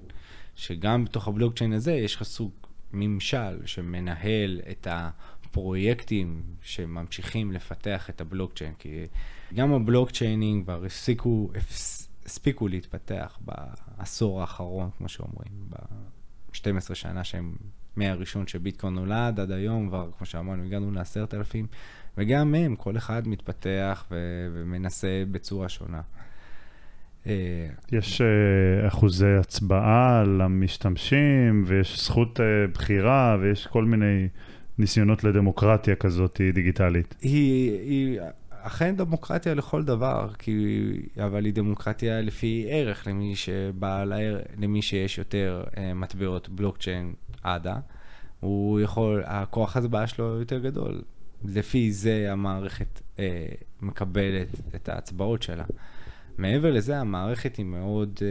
[0.56, 2.52] שגם בתוך הבלוקצ'יין הזה יש לך סוג
[2.94, 8.74] ממשל שמנהל את הפרויקטים שממשיכים לפתח את הבלוקצ'יין.
[8.80, 9.08] כי
[9.54, 17.56] גם הבלוקצ'יינים כבר הפסיקו, הפס, הספיקו להתפתח בעשור האחרון, כמו שאומרים, ב-12 שנה שהם
[17.96, 21.68] מהראשון שביטקוין נולד עד היום, כבר, כמו שאמרנו, הגענו לעשרת אלפים,
[22.18, 26.02] וגם הם, כל אחד מתפתח ו- ומנסה בצורה שונה.
[27.30, 34.28] אה, יש אה, אחוזי הצבעה למשתמשים, ויש זכות אה, בחירה, ויש כל מיני
[34.78, 37.16] ניסיונות לדמוקרטיה כזאת דיגיטלית.
[37.22, 40.78] היא, היא אכן דמוקרטיה לכל דבר, כי,
[41.26, 44.14] אבל היא דמוקרטיה לפי ערך, למי, שבעל,
[44.58, 45.64] למי שיש יותר
[45.96, 47.14] מטבעות בלוקצ'יין
[47.44, 47.76] עדה,
[48.40, 51.02] הוא יכול, הכוח הצבעה שלו יותר גדול.
[51.46, 53.46] לפי זה המערכת אה,
[53.82, 55.64] מקבלת את ההצבעות שלה.
[56.40, 58.22] מעבר לזה, המערכת היא מאוד uh,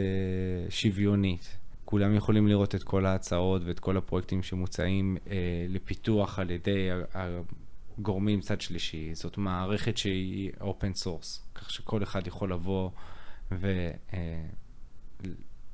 [0.71, 1.57] שוויונית.
[1.85, 5.29] כולם יכולים לראות את כל ההצעות ואת כל הפרויקטים שמוצעים uh,
[5.69, 9.15] לפיתוח על ידי הגורמים צד שלישי.
[9.15, 12.91] זאת מערכת שהיא open source, כך שכל אחד יכול לבוא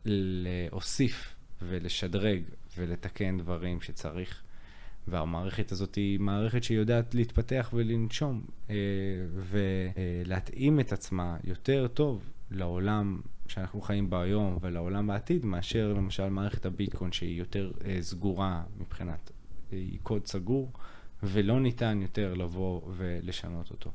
[0.06, 2.42] ולהוסיף uh, ולשדרג
[2.78, 4.43] ולתקן דברים שצריך.
[5.08, 8.74] והמערכת הזאת היא מערכת שיודעת להתפתח ולנשום אה,
[9.34, 16.66] ולהתאים את עצמה יותר טוב לעולם שאנחנו חיים בו היום ולעולם בעתיד, מאשר למשל מערכת
[16.66, 19.30] הביטקוין שהיא יותר אה, סגורה מבחינת,
[19.72, 20.72] אה, היא קוד סגור
[21.22, 23.90] ולא ניתן יותר לבוא ולשנות אותו.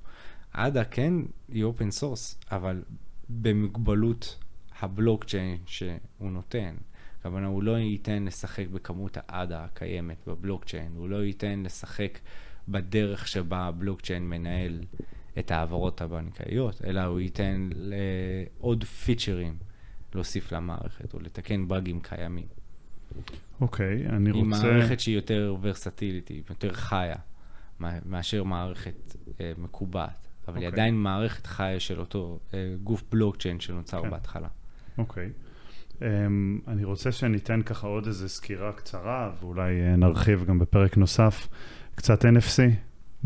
[0.53, 1.13] עדה כן
[1.47, 2.83] היא open source, אבל
[3.29, 4.37] במגבלות
[4.79, 6.75] הבלוקצ'יין שהוא נותן.
[7.19, 12.19] הכוונה, הוא לא ייתן לשחק בכמות האדה הקיימת בבלוקצ'יין, הוא לא ייתן לשחק
[12.67, 14.79] בדרך שבה הבלוקצ'יין מנהל
[15.39, 17.69] את ההעברות הבנקאיות, אלא הוא ייתן
[18.59, 19.57] עוד פיצ'רים
[20.15, 22.47] להוסיף למערכת, או לתקן באגים קיימים.
[23.61, 24.55] אוקיי, okay, אני רוצה...
[24.55, 27.15] היא מערכת שהיא יותר ורסטילית, יותר חיה,
[28.05, 30.27] מאשר מערכת אה, מקובעת.
[30.47, 30.59] אבל okay.
[30.59, 30.81] היא אוקיי.
[30.81, 34.03] עדיין מערכת חיה של אותו אה, גוף בלוקצ'יין שנוצר okay.
[34.03, 34.09] כן.
[34.09, 34.47] בהתחלה.
[34.97, 35.29] אוקיי.
[35.29, 35.48] Okay.
[35.99, 36.01] Um,
[36.67, 41.47] אני רוצה שניתן ככה עוד איזה סקירה קצרה, ואולי uh, נרחיב גם בפרק נוסף,
[41.95, 42.61] קצת NFC.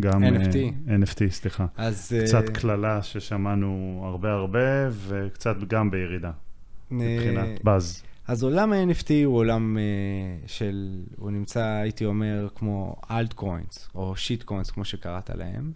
[0.01, 0.53] גם NFT.
[0.53, 1.65] Uh, NFT, סליחה.
[1.77, 2.15] אז...
[2.23, 8.03] קצת uh, קללה ששמענו הרבה הרבה, וקצת גם בירידה, uh, מבחינת באז.
[8.27, 14.15] אז עולם ה-NFT הוא עולם uh, של, הוא נמצא, הייתי אומר, כמו אלט קוינס, או
[14.15, 15.71] שיט קוינס, כמו שקראת להם.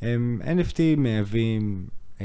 [0.00, 0.04] Um,
[0.42, 1.86] NFT מהווים...
[2.18, 2.22] Um,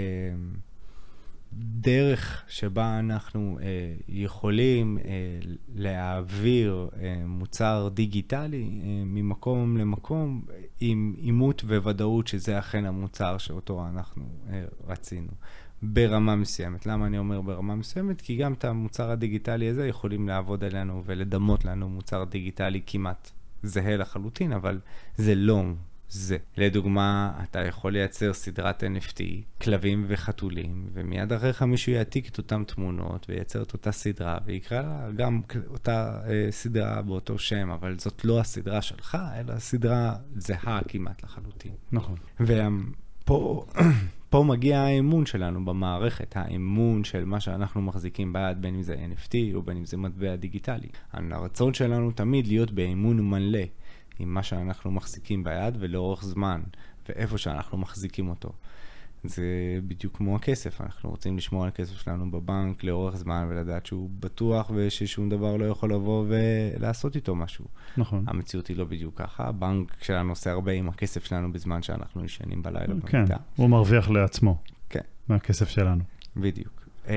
[1.57, 5.11] דרך שבה אנחנו אה, יכולים אה,
[5.75, 10.41] להעביר אה, מוצר דיגיטלי אה, ממקום למקום
[10.79, 15.31] עם אימות וודאות שזה אכן המוצר שאותו אנחנו אה, רצינו.
[15.83, 16.85] ברמה מסוימת.
[16.85, 18.21] למה אני אומר ברמה מסוימת?
[18.21, 23.31] כי גם את המוצר הדיגיטלי הזה יכולים לעבוד עלינו ולדמות לנו מוצר דיגיטלי כמעט
[23.63, 24.79] זהה לחלוטין, אבל
[25.17, 25.63] זה לא
[26.09, 26.37] זה.
[26.57, 29.21] לדוגמה, אתה יכול לייצר סדרת NFT,
[29.61, 35.11] כלבים וחתולים, ומיד אחריך מישהו יעתיק את אותן תמונות וייצר את אותה סדרה, ויקרא לה
[35.15, 41.23] גם אותה אה, סדרה באותו שם, אבל זאת לא הסדרה שלך, אלא סדרה זהה כמעט
[41.23, 41.73] לחלוטין.
[41.91, 42.15] נכון.
[42.39, 43.65] ופה...
[44.29, 49.35] פה מגיע האמון שלנו במערכת, האמון של מה שאנחנו מחזיקים ביד, בין אם זה NFT
[49.53, 50.87] או בין אם זה מטבע דיגיטלי.
[51.13, 53.59] הרצון שלנו תמיד להיות באמון מלא.
[54.19, 56.61] עם מה שאנחנו מחזיקים ביד ולאורך זמן,
[57.09, 58.51] ואיפה שאנחנו מחזיקים אותו.
[59.27, 59.43] זה
[59.87, 64.71] בדיוק כמו הכסף, אנחנו רוצים לשמור על הכסף שלנו בבנק לאורך זמן ולדעת שהוא בטוח
[64.75, 67.65] וששום דבר לא יכול לבוא ולעשות איתו משהו.
[67.97, 68.23] נכון.
[68.27, 72.63] המציאות היא לא בדיוק ככה, הבנק שלנו עושה הרבה עם הכסף שלנו בזמן שאנחנו ישנים
[72.63, 73.37] בלילה כן, במיטה.
[73.55, 74.57] הוא מרוויח לעצמו.
[74.89, 74.99] כן.
[75.27, 76.03] מהכסף שלנו.
[76.37, 76.84] בדיוק.
[77.05, 77.09] Uh,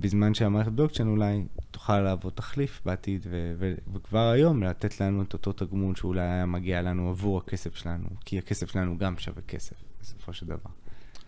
[0.00, 5.32] בזמן שהמערכת בלוקצ'יין אולי תוכל להוות תחליף בעתיד, ו- ו- וכבר היום לתת לנו את
[5.32, 9.76] אותו תגמול שאולי היה מגיע לנו עבור הכסף שלנו, כי הכסף שלנו גם שווה כסף,
[10.02, 10.70] בסופו של דבר.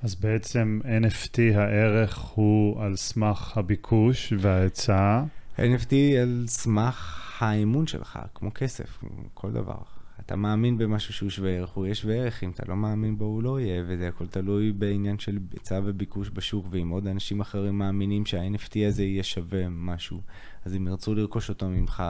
[0.02, 5.22] אז בעצם NFT הערך הוא על סמך הביקוש וההיצע.
[5.56, 8.98] NFT על סמך האמון שלך, כמו כסף,
[9.34, 9.95] כל דבר.
[10.26, 13.24] אתה מאמין במשהו שהוא שווה ערך, הוא יהיה שווה ערך, אם אתה לא מאמין בו
[13.24, 17.78] הוא לא יהיה, וזה הכל תלוי בעניין של היצע וביקוש בשוק, ואם עוד אנשים אחרים
[17.78, 20.20] מאמינים שה-NFT הזה יהיה שווה משהו,
[20.64, 22.02] אז הם ירצו לרכוש אותו ממך,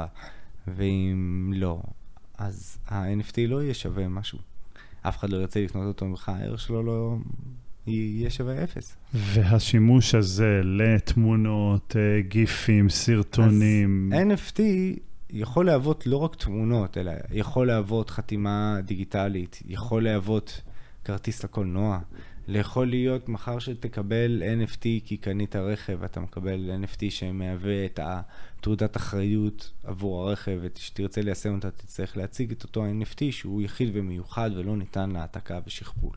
[0.66, 1.82] ואם לא,
[2.38, 4.38] אז ה-NFT לא יהיה שווה משהו.
[5.02, 7.16] אף אחד לא ירצה לקנות אותו ממך, הערך שלו לא...
[7.86, 8.96] יהיה שווה אפס.
[9.14, 14.12] והשימוש הזה לתמונות, אה, גיפים, סרטונים...
[14.12, 14.60] אז NFT
[15.30, 20.60] יכול להוות לא רק תמונות, אלא יכול להוות חתימה דיגיטלית, יכול להוות
[21.04, 21.98] כרטיס לקולנוע,
[22.48, 28.00] יכול להיות מחר שתקבל NFT כי קנית רכב, אתה מקבל NFT שמהווה את
[28.60, 34.50] תעודת אחריות עבור הרכב, ושתרצה ליישם אותה, תצטרך להציג את אותו NFT שהוא יחיד ומיוחד
[34.56, 36.16] ולא ניתן להעתקה ושכפול.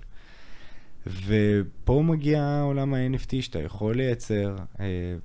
[1.08, 5.16] ופה מגיע עולם ה-NFT, שאתה יכול לייצר אה,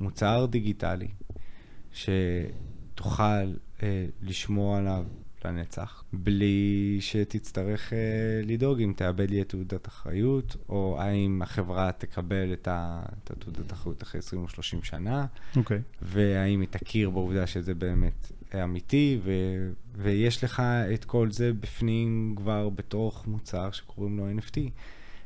[0.00, 1.08] מוצר דיגיטלי,
[1.98, 5.04] שתוכל אה, לשמור עליו
[5.44, 7.98] לנצח, בלי שתצטרך אה,
[8.44, 13.72] לדאוג אם תאבד לי את תעודת אחריות, או האם החברה תקבל את, ה, את התעודת
[13.72, 15.26] אחריות אחרי 20 או 30 שנה,
[15.56, 15.78] אוקיי.
[15.78, 15.80] Okay.
[16.02, 18.32] והאם היא תכיר בעובדה שזה באמת
[18.64, 19.32] אמיתי, ו,
[19.94, 20.62] ויש לך
[20.94, 24.58] את כל זה בפנים כבר בתוך מוצר שקוראים לו NFT.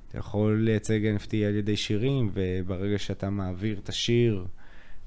[0.09, 4.47] אתה יכול לייצג NFT על ידי שירים, וברגע שאתה מעביר את השיר,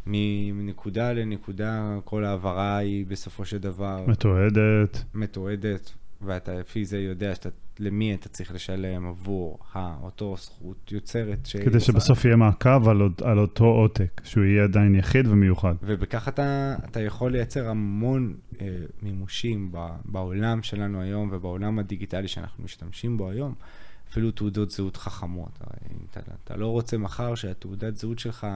[0.08, 4.06] מנקודה לנקודה, כל העברה היא בסופו של דבר...
[4.08, 5.04] מתועדת.
[5.14, 5.92] מתועדת,
[6.22, 7.50] ואתה לפי זה יודע שאתה,
[7.80, 11.48] למי אתה צריך לשלם עבור אותו זכות יוצרת.
[11.66, 15.76] כדי שבסוף יהיה מעקב על, על אותו עותק, שהוא יהיה עדיין יחיד ומיוחד.
[15.84, 18.68] ובכך אתה, אתה יכול לייצר המון אה,
[19.02, 19.72] מימושים
[20.06, 23.54] בעולם שלנו היום ובעולם הדיגיטלי שאנחנו משתמשים בו היום.
[24.10, 25.60] אפילו תעודות זהות חכמות.
[26.12, 28.48] אתה, אתה לא רוצה מחר שהתעודת זהות שלך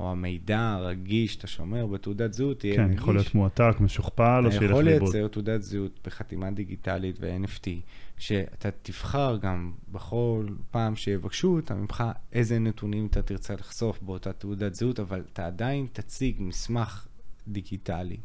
[0.00, 2.96] או המידע הרגיש שאתה שומר בתעודת זהות יהיה כן, נגיש.
[2.96, 4.86] כן, יכול להיות מועתק, משוכפל, או שילך לאיבוד.
[4.86, 7.68] אתה יכול לייצר תעודת זהות בחתימה דיגיטלית ו-NFT,
[8.18, 14.74] שאתה תבחר גם בכל פעם שיבקשו אותה ממך איזה נתונים אתה תרצה לחשוף באותה תעודת
[14.74, 17.06] זהות, אבל אתה עדיין תציג מסמך
[17.48, 18.16] דיגיטלי.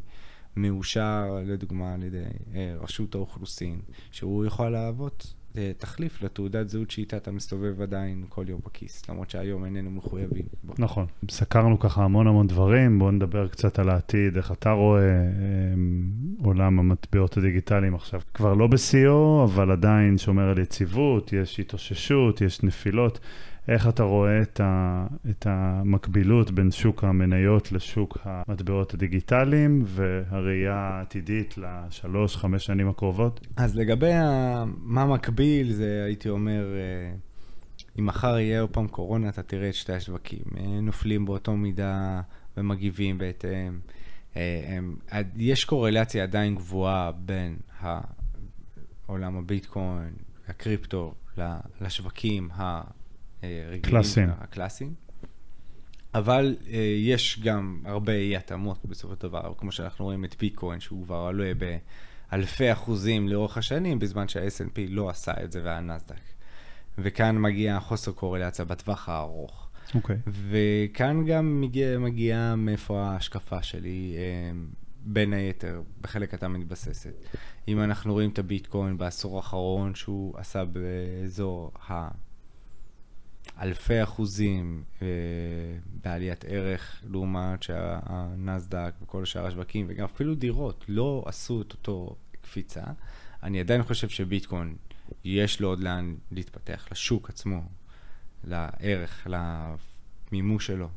[0.58, 2.24] מאושר, לדוגמה, על ידי
[2.56, 3.80] אה, רשות האוכלוסין,
[4.12, 5.34] שהוא יכול להוות
[5.78, 10.46] תחליף לתעודת זהות שאיתה אתה מסתובב עדיין כל יום בכיס, למרות שהיום איננו מחויבים.
[10.64, 10.74] בו.
[10.78, 11.06] נכון.
[11.32, 15.24] סקרנו ככה המון המון דברים, בואו נדבר קצת על העתיד, איך אתה רואה אה,
[16.44, 18.22] עולם המטבעות הדיגיטליים עכשיו.
[18.34, 23.20] כבר לא בשיאו, אבל עדיין שומר על יציבות, יש התאוששות, יש נפילות.
[23.68, 31.56] איך אתה רואה את, ה, את המקבילות בין שוק המניות לשוק המטבעות הדיגיטליים והראייה העתידית
[31.58, 33.48] לשלוש, חמש שנים הקרובות?
[33.58, 37.16] אז לגבי ה, מה מקביל, זה הייתי אומר, אה,
[38.00, 40.44] אם מחר יהיה עוד פעם קורונה, אתה תראה את שתי השווקים.
[40.58, 42.22] אה, נופלים באותו מידה
[42.58, 43.80] ומגיבים בהתאם.
[44.36, 44.80] אה,
[45.36, 47.58] יש קורלציה עדיין גבוהה בין
[49.06, 50.14] עולם הביטקוין,
[50.48, 51.14] הקריפטו,
[51.82, 52.50] לשווקים
[53.44, 54.30] הרגילים, קלאסיים.
[54.40, 54.94] הקלאסיים.
[56.14, 60.80] אבל uh, יש גם הרבה אי התאמות בסופו של דבר, כמו שאנחנו רואים את פיקוין,
[60.80, 61.52] שהוא כבר עולה
[62.32, 66.22] באלפי אחוזים לאורך השנים, בזמן שה-S&P לא עשה את זה והנסדק.
[66.98, 69.70] וכאן מגיע חוסר קורלציה בטווח הארוך.
[69.96, 70.16] אוקיי.
[70.16, 70.30] Okay.
[70.30, 77.14] וכאן גם מגיע, מגיע מאיפה ההשקפה שלי, uh, בין היתר, בחלק אתה מתבססת.
[77.68, 82.08] אם אנחנו רואים את הביטקוין בעשור האחרון, שהוא עשה באזור ה...
[83.62, 85.08] אלפי אחוזים אה,
[86.04, 92.84] בעליית ערך, לעומת שהנסדק וכל שאר השווקים, וגם אפילו דירות, לא עשו את אותו קפיצה.
[93.44, 94.76] אני עדיין חושב שביטקוין,
[95.24, 97.62] יש לו עוד לאן להתפתח, לשוק עצמו,
[98.44, 99.28] לערך,
[100.32, 100.90] למימוש שלו,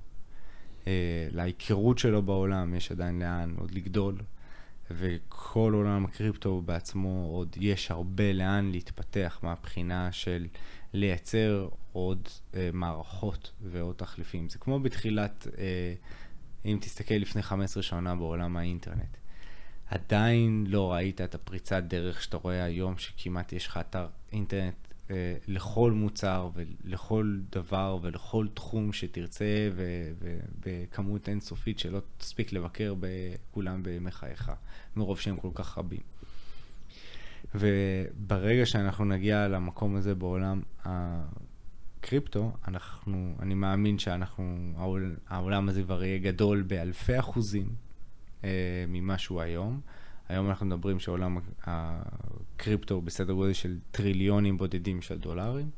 [0.87, 4.19] אה, להיכרות שלו בעולם, יש עדיין לאן עוד לגדול.
[4.91, 10.47] וכל עולם הקריפטו בעצמו עוד יש הרבה לאן להתפתח מהבחינה של
[10.93, 14.49] לייצר עוד אה, מערכות ועוד תחליפים.
[14.49, 15.95] זה כמו בתחילת, אה,
[16.65, 19.17] אם תסתכל לפני 15 שנה בעולם האינטרנט.
[19.87, 24.75] עדיין לא ראית את הפריצת דרך שאתה רואה היום, שכמעט יש לך אתר אינטרנט
[25.11, 29.71] אה, לכל מוצר ולכל דבר ולכל תחום שתרצה
[30.19, 34.53] ובכמות אינסופית שלא תספיק לבקר בכולם בימי חייך,
[34.97, 36.20] מרוב שהם כל כך רבים.
[37.55, 46.05] וברגע שאנחנו נגיע למקום הזה בעולם הקריפטו, אנחנו, אני מאמין שאנחנו, העול, העולם הזה כבר
[46.05, 47.75] יהיה גדול באלפי אחוזים
[48.45, 49.81] אה, ממה שהוא היום.
[50.29, 55.71] היום אנחנו מדברים שעולם הקריפטו הוא בסדר גודל של טריליונים בודדים של דולרים.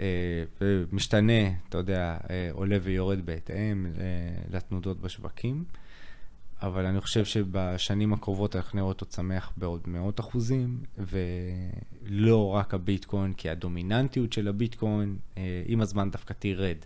[0.00, 4.02] אה, ומשתנה, אתה יודע, אה, עולה ויורד בהתאם אה,
[4.50, 5.64] לתנודות בשווקים.
[6.62, 13.32] אבל אני חושב שבשנים הקרובות אנחנו נראה אותו צמח בעוד מאות אחוזים, ולא רק הביטקוין,
[13.32, 16.76] כי הדומיננטיות של הביטקוין אה, עם הזמן דווקא תירד.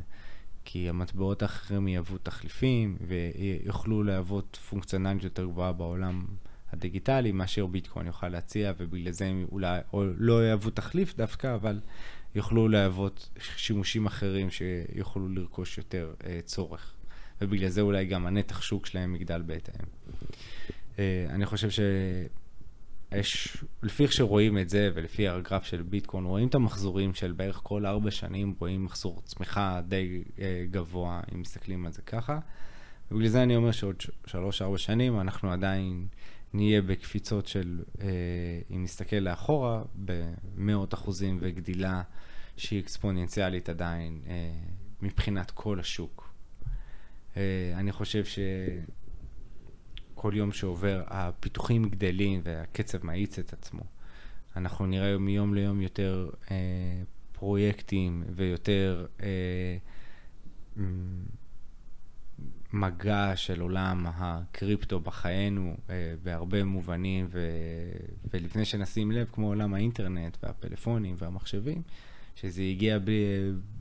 [0.65, 6.27] כי המטבעות האחרים יהוו תחליפים ויוכלו להוות פונקציונליות יותר גבוהה בעולם
[6.73, 11.81] הדיגיטלי מאשר ביטקוין יוכל להציע, ובגלל זה הם אולי או לא יהוו תחליף דווקא, אבל
[12.35, 16.95] יוכלו להוות שימושים אחרים שיוכלו לרכוש יותר אה, צורך.
[17.41, 19.85] ובגלל זה אולי גם הנתח שוק שלהם יגדל בהתאם.
[20.99, 21.69] אה, אני חושב
[23.13, 27.61] שיש, לפי איך שרואים את זה ולפי הגרף של ביטקוין, רואים את המחזורים של בערך
[27.63, 32.39] כל ארבע שנים, רואים מחזור צמיחה די אה, גבוה, אם מסתכלים על זה ככה.
[33.11, 36.07] ובגלל זה אני אומר שעוד שלוש-ארבע שנים אנחנו עדיין
[36.53, 38.07] נהיה בקפיצות של, אה,
[38.71, 42.03] אם נסתכל לאחורה, במאות אחוזים וגדילה
[42.57, 44.23] שהיא אקספוננציאלית עדיין
[45.03, 46.30] מבחינת כל השוק.
[47.41, 53.83] אה, אני חושב שכל יום שעובר הפיתוחים גדלים והקצב מאיץ את עצמו.
[54.57, 56.57] אנחנו נראה מיום ליום יותר אה,
[57.33, 59.77] פרויקטים ויותר אה,
[62.73, 67.41] מגע של עולם הקריפטו בחיינו אה, בהרבה מובנים, ו...
[68.33, 71.83] ולפני שנשים לב, כמו עולם האינטרנט והפלאפונים והמחשבים,
[72.35, 73.11] שזה הגיע ב...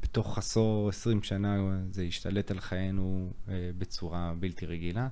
[0.01, 1.57] בתוך עשור, עשרים שנה,
[1.91, 5.07] זה השתלט על חיינו אה, בצורה בלתי רגילה.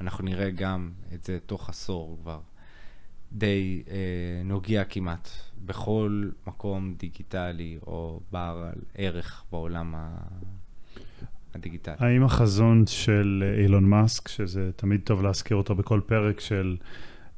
[0.00, 2.40] אנחנו נראה גם את זה תוך עשור כבר.
[3.32, 3.96] די אה,
[4.44, 5.28] נוגע כמעט
[5.64, 10.16] בכל מקום דיגיטלי או בעל ערך בעולם ה...
[11.54, 11.94] הדיגיטלי.
[11.98, 16.76] האם החזון של אילון מאסק, שזה תמיד טוב להזכיר אותו בכל פרק של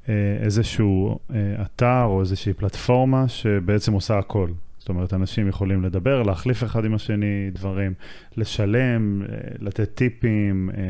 [0.08, 4.50] אה, איזשהו אה, אתר או איזושהי פלטפורמה שבעצם עושה הכל.
[4.82, 7.94] זאת אומרת, אנשים יכולים לדבר, להחליף אחד עם השני דברים,
[8.36, 9.26] לשלם, אה,
[9.58, 10.80] לתת טיפים, אה,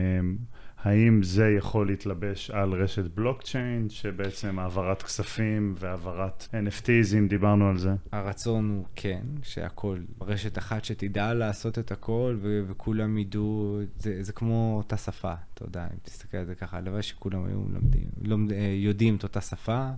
[0.82, 7.78] האם זה יכול להתלבש על רשת בלוקצ'יין, שבעצם העברת כספים והעברת NFTs, אם דיברנו על
[7.78, 7.94] זה?
[8.12, 14.32] הרצון הוא כן, שהכל, רשת אחת שתדע לעשות את הכל ו- וכולם ידעו, זה, זה
[14.32, 18.52] כמו אותה שפה, אתה יודע, אם תסתכל על זה ככה, הלוואי שכולם היו לומדים, לומד,
[18.52, 19.88] אה, יודעים את אותה שפה,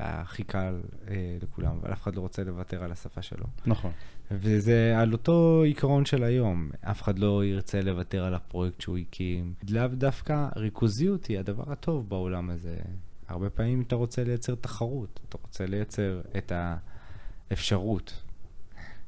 [0.00, 3.46] הכי קל אה, לכולם, אבל אף אחד לא רוצה לוותר על השפה שלו.
[3.66, 3.92] נכון.
[4.30, 9.54] וזה על אותו עיקרון של היום, אף אחד לא ירצה לוותר על הפרויקט שהוא הקים.
[9.70, 12.76] לאו דווקא ריכוזיות היא הדבר הטוב בעולם הזה.
[13.28, 16.52] הרבה פעמים אתה רוצה לייצר תחרות, אתה רוצה לייצר את
[17.50, 18.22] האפשרות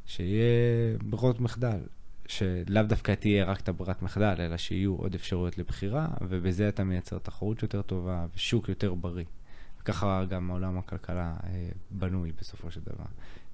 [0.07, 1.81] שיהיה ברירות מחדל,
[2.27, 7.19] שלאו דווקא תהיה רק את הברירת מחדל, אלא שיהיו עוד אפשרויות לבחירה, ובזה אתה מייצר
[7.19, 9.25] תחרות יותר טובה ושוק יותר בריא.
[9.83, 13.05] וככה גם עולם הכלכלה אה, בנוי בסופו של דבר.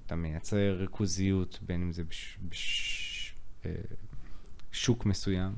[0.05, 2.19] אתה מייצר ריכוזיות, בין אם זה בשוק
[5.05, 5.53] בש, אה, מסוים.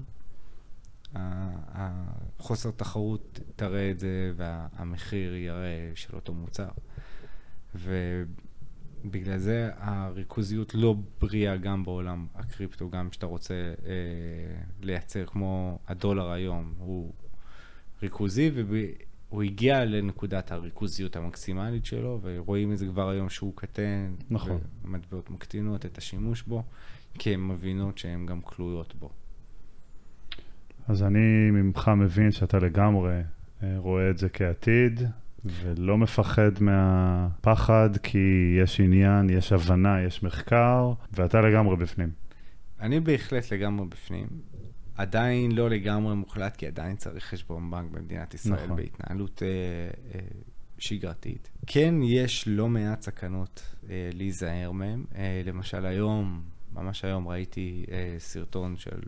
[1.16, 6.70] החוסר תחרות תראה את זה והמחיר יראה של אותו מוצר.
[7.76, 13.92] ובגלל זה הריכוזיות לא בריאה גם בעולם הקריפטו, גם כשאתה רוצה אה,
[14.82, 17.14] לייצר כמו הדולר היום, הוא
[18.04, 18.76] ריכוזי, וב...
[19.32, 24.14] הוא הגיע לנקודת הריכוזיות המקסימלית שלו, ורואים את זה כבר היום שהוא קטן.
[24.30, 24.60] נכון.
[24.86, 26.64] ומטבעות מקטינות את השימוש בו,
[27.14, 29.10] כי הן מבינות שהן גם כלויות בו.
[30.88, 33.22] אז אני ממך מבין שאתה לגמרי
[33.64, 35.02] אה, רואה את זה כעתיד,
[35.46, 42.10] ולא מפחד מהפחד, כי יש עניין, יש הבנה, יש מחקר, ואתה לגמרי בפנים.
[42.80, 44.28] אני בהחלט לגמרי בפנים.
[45.02, 48.76] עדיין לא לגמרי מוחלט, כי עדיין צריך חשבון בנק במדינת ישראל נכון.
[48.76, 49.48] בהתנהלות אה,
[50.16, 50.26] אה,
[50.78, 51.50] שגרתית.
[51.68, 55.06] כן, יש לא מעט סכנות אה, להיזהר מהם.
[55.16, 56.44] אה, למשל היום,
[56.74, 59.00] ממש היום ראיתי אה, סרטון של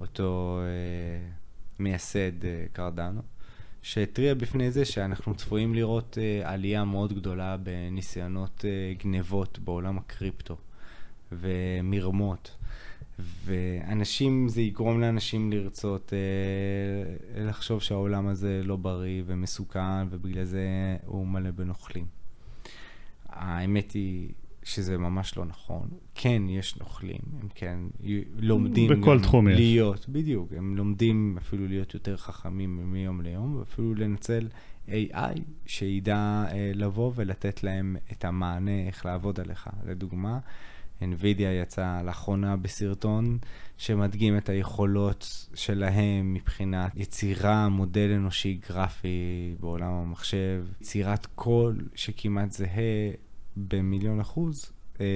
[0.00, 1.30] אותו אה,
[1.78, 3.22] מייסד אה, קרדנו,
[3.82, 10.56] שהתריע בפני זה שאנחנו צפויים לראות אה, עלייה מאוד גדולה בניסיונות אה, גנבות בעולם הקריפטו
[11.32, 12.55] ומרמות.
[13.18, 21.26] ואנשים, זה יגרום לאנשים לרצות אה, לחשוב שהעולם הזה לא בריא ומסוכן, ובגלל זה הוא
[21.26, 22.06] מלא בנוכלים.
[23.28, 24.28] האמת היא
[24.62, 25.88] שזה ממש לא נכון.
[26.14, 27.78] כן, יש נוכלים, הם כן
[28.36, 29.56] לומדים בכל תחום יש.
[29.56, 34.48] להיות, בדיוק, הם לומדים אפילו להיות יותר חכמים מיום ליום, ואפילו לנצל
[34.88, 39.70] AI שידע אה, לבוא ולתת להם את המענה איך לעבוד עליך.
[39.86, 40.38] לדוגמה,
[41.00, 43.38] NVIDIA יצא לאחרונה בסרטון
[43.78, 53.10] שמדגים את היכולות שלהם מבחינת יצירה, מודל אנושי גרפי בעולם המחשב, יצירת קול שכמעט זהה
[53.56, 55.06] במיליון אחוז, אה,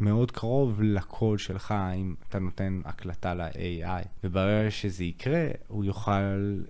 [0.00, 4.06] מאוד קרוב לקול שלך אם אתה נותן הקלטה ל-AI.
[4.24, 6.10] וברגע שזה יקרה, הוא יוכל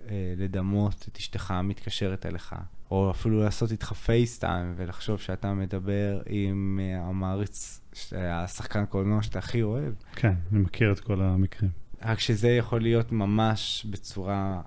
[0.09, 2.55] אה, לדמות את אשתך מתקשרת אליך.
[2.91, 7.81] או אפילו לעשות איתך פייסטיים ולחשוב שאתה מדבר עם אה, המעריץ,
[8.13, 9.93] השחקן קולנוע שאתה הכי אוהב.
[10.15, 11.71] כן, אני מכיר את כל המקרים.
[12.01, 14.61] רק שזה יכול להיות ממש בצורה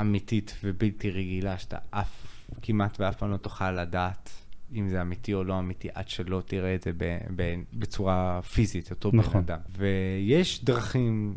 [0.00, 4.30] אמיתית ובלתי רגילה, שאתה אף, כמעט ואף פעם לא תוכל לדעת
[4.74, 8.90] אם זה אמיתי או לא אמיתי, עד שלא תראה את זה ב, ב, בצורה פיזית,
[8.90, 9.32] אותו נכון.
[9.32, 9.58] בן אדם.
[9.78, 11.36] ויש דרכים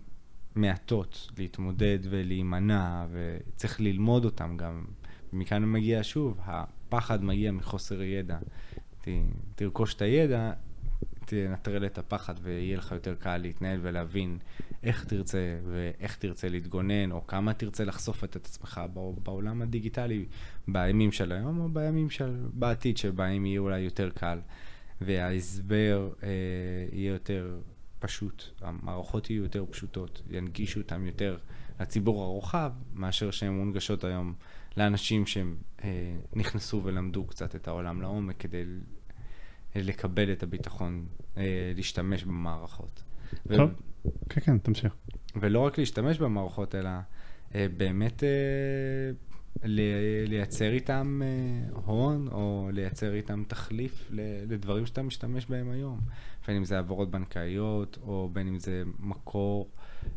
[0.56, 4.86] מעטות להתמודד ולהימנע, וצריך ללמוד אותם גם.
[5.34, 8.38] מכאן מגיע שוב, הפחד מגיע מחוסר ידע.
[9.02, 9.08] ת,
[9.56, 10.52] תרכוש את הידע,
[11.26, 14.38] תנטרל את הפחד ויהיה לך יותר קל להתנהל ולהבין
[14.84, 18.82] איך תרצה ואיך תרצה להתגונן, או כמה תרצה לחשוף את עצמך
[19.24, 20.26] בעולם הדיגיטלי,
[20.68, 24.40] בימים של היום או בימים של בעתיד, שבהם יהיה אולי יותר קל,
[25.02, 26.30] וההסבר אה,
[26.92, 27.60] יהיה יותר
[28.00, 31.38] פשוט, המערכות יהיו יותר פשוטות, ינגישו אותן יותר
[31.80, 34.34] לציבור הרוחב, מאשר שהן מונגשות היום
[34.78, 38.64] לאנשים שהם אה, נכנסו ולמדו קצת את העולם לעומק כדי
[39.76, 41.06] לקבל את הביטחון,
[41.38, 43.04] אה, להשתמש במערכות.
[43.56, 43.70] טוב,
[44.06, 44.10] ו...
[44.30, 44.96] כן, כן, תמשיך.
[45.36, 46.90] ולא רק להשתמש במערכות, אלא
[47.56, 48.30] אה, באמת אה,
[49.64, 54.10] לייצר איתם אה, הון, או לייצר איתם תחליף
[54.48, 56.00] לדברים שאתה משתמש בהם היום.
[56.48, 59.70] בין אם זה העברות בנקאיות, או בין אם זה מקור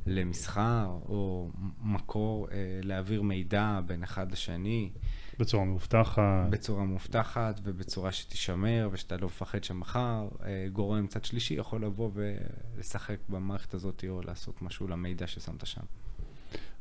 [0.07, 4.91] למסחר, או מקור אה, להעביר מידע בין אחד לשני.
[5.39, 6.23] בצורה מאובטחת.
[6.51, 13.17] בצורה מאובטחת ובצורה שתישמר ושאתה לא מפחד שמחר אה, גורם צד שלישי יכול לבוא ולשחק
[13.29, 15.83] במערכת הזאת או לעשות משהו למידע ששמת שם.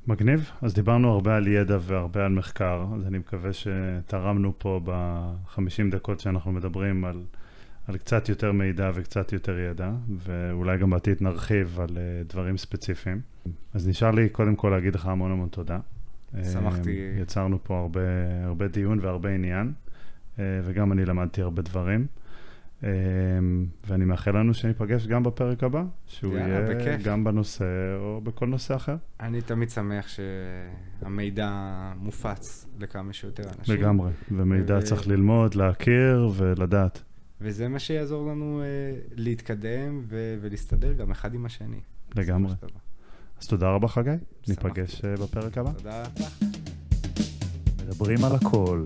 [0.07, 0.51] מגניב.
[0.61, 6.19] אז דיברנו הרבה על ידע והרבה על מחקר, אז אני מקווה שתרמנו פה בחמישים דקות
[6.19, 7.23] שאנחנו מדברים על,
[7.87, 13.21] על קצת יותר מידע וקצת יותר ידע, ואולי גם בעתיד נרחיב על uh, דברים ספציפיים.
[13.73, 15.79] אז נשאר לי קודם כל להגיד לך המון המון תודה.
[16.53, 17.11] שמחתי.
[17.17, 18.01] Uh, יצרנו פה הרבה,
[18.43, 19.73] הרבה דיון והרבה עניין,
[20.35, 22.07] uh, וגם אני למדתי הרבה דברים.
[22.85, 27.03] אמ, ואני מאחל לנו שניפגש גם בפרק הבא, שהוא יהיה בכיף.
[27.03, 27.65] גם בנושא
[27.99, 28.95] או בכל נושא אחר.
[29.19, 31.49] אני תמיד שמח שהמידע
[31.97, 33.75] מופץ לכמה שיותר אנשים.
[33.75, 34.83] לגמרי, ומידע ו...
[34.83, 37.03] צריך ללמוד, להכיר ולדעת.
[37.41, 41.79] וזה מה שיעזור לנו uh, להתקדם ו- ולהסתדר גם אחד עם השני.
[42.15, 42.53] לגמרי.
[43.41, 44.09] אז תודה רבה חגי,
[44.47, 45.71] ניפגש uh, בפרק הבא.
[45.71, 46.25] תודה רבה.
[47.85, 48.85] מדברים על הכל.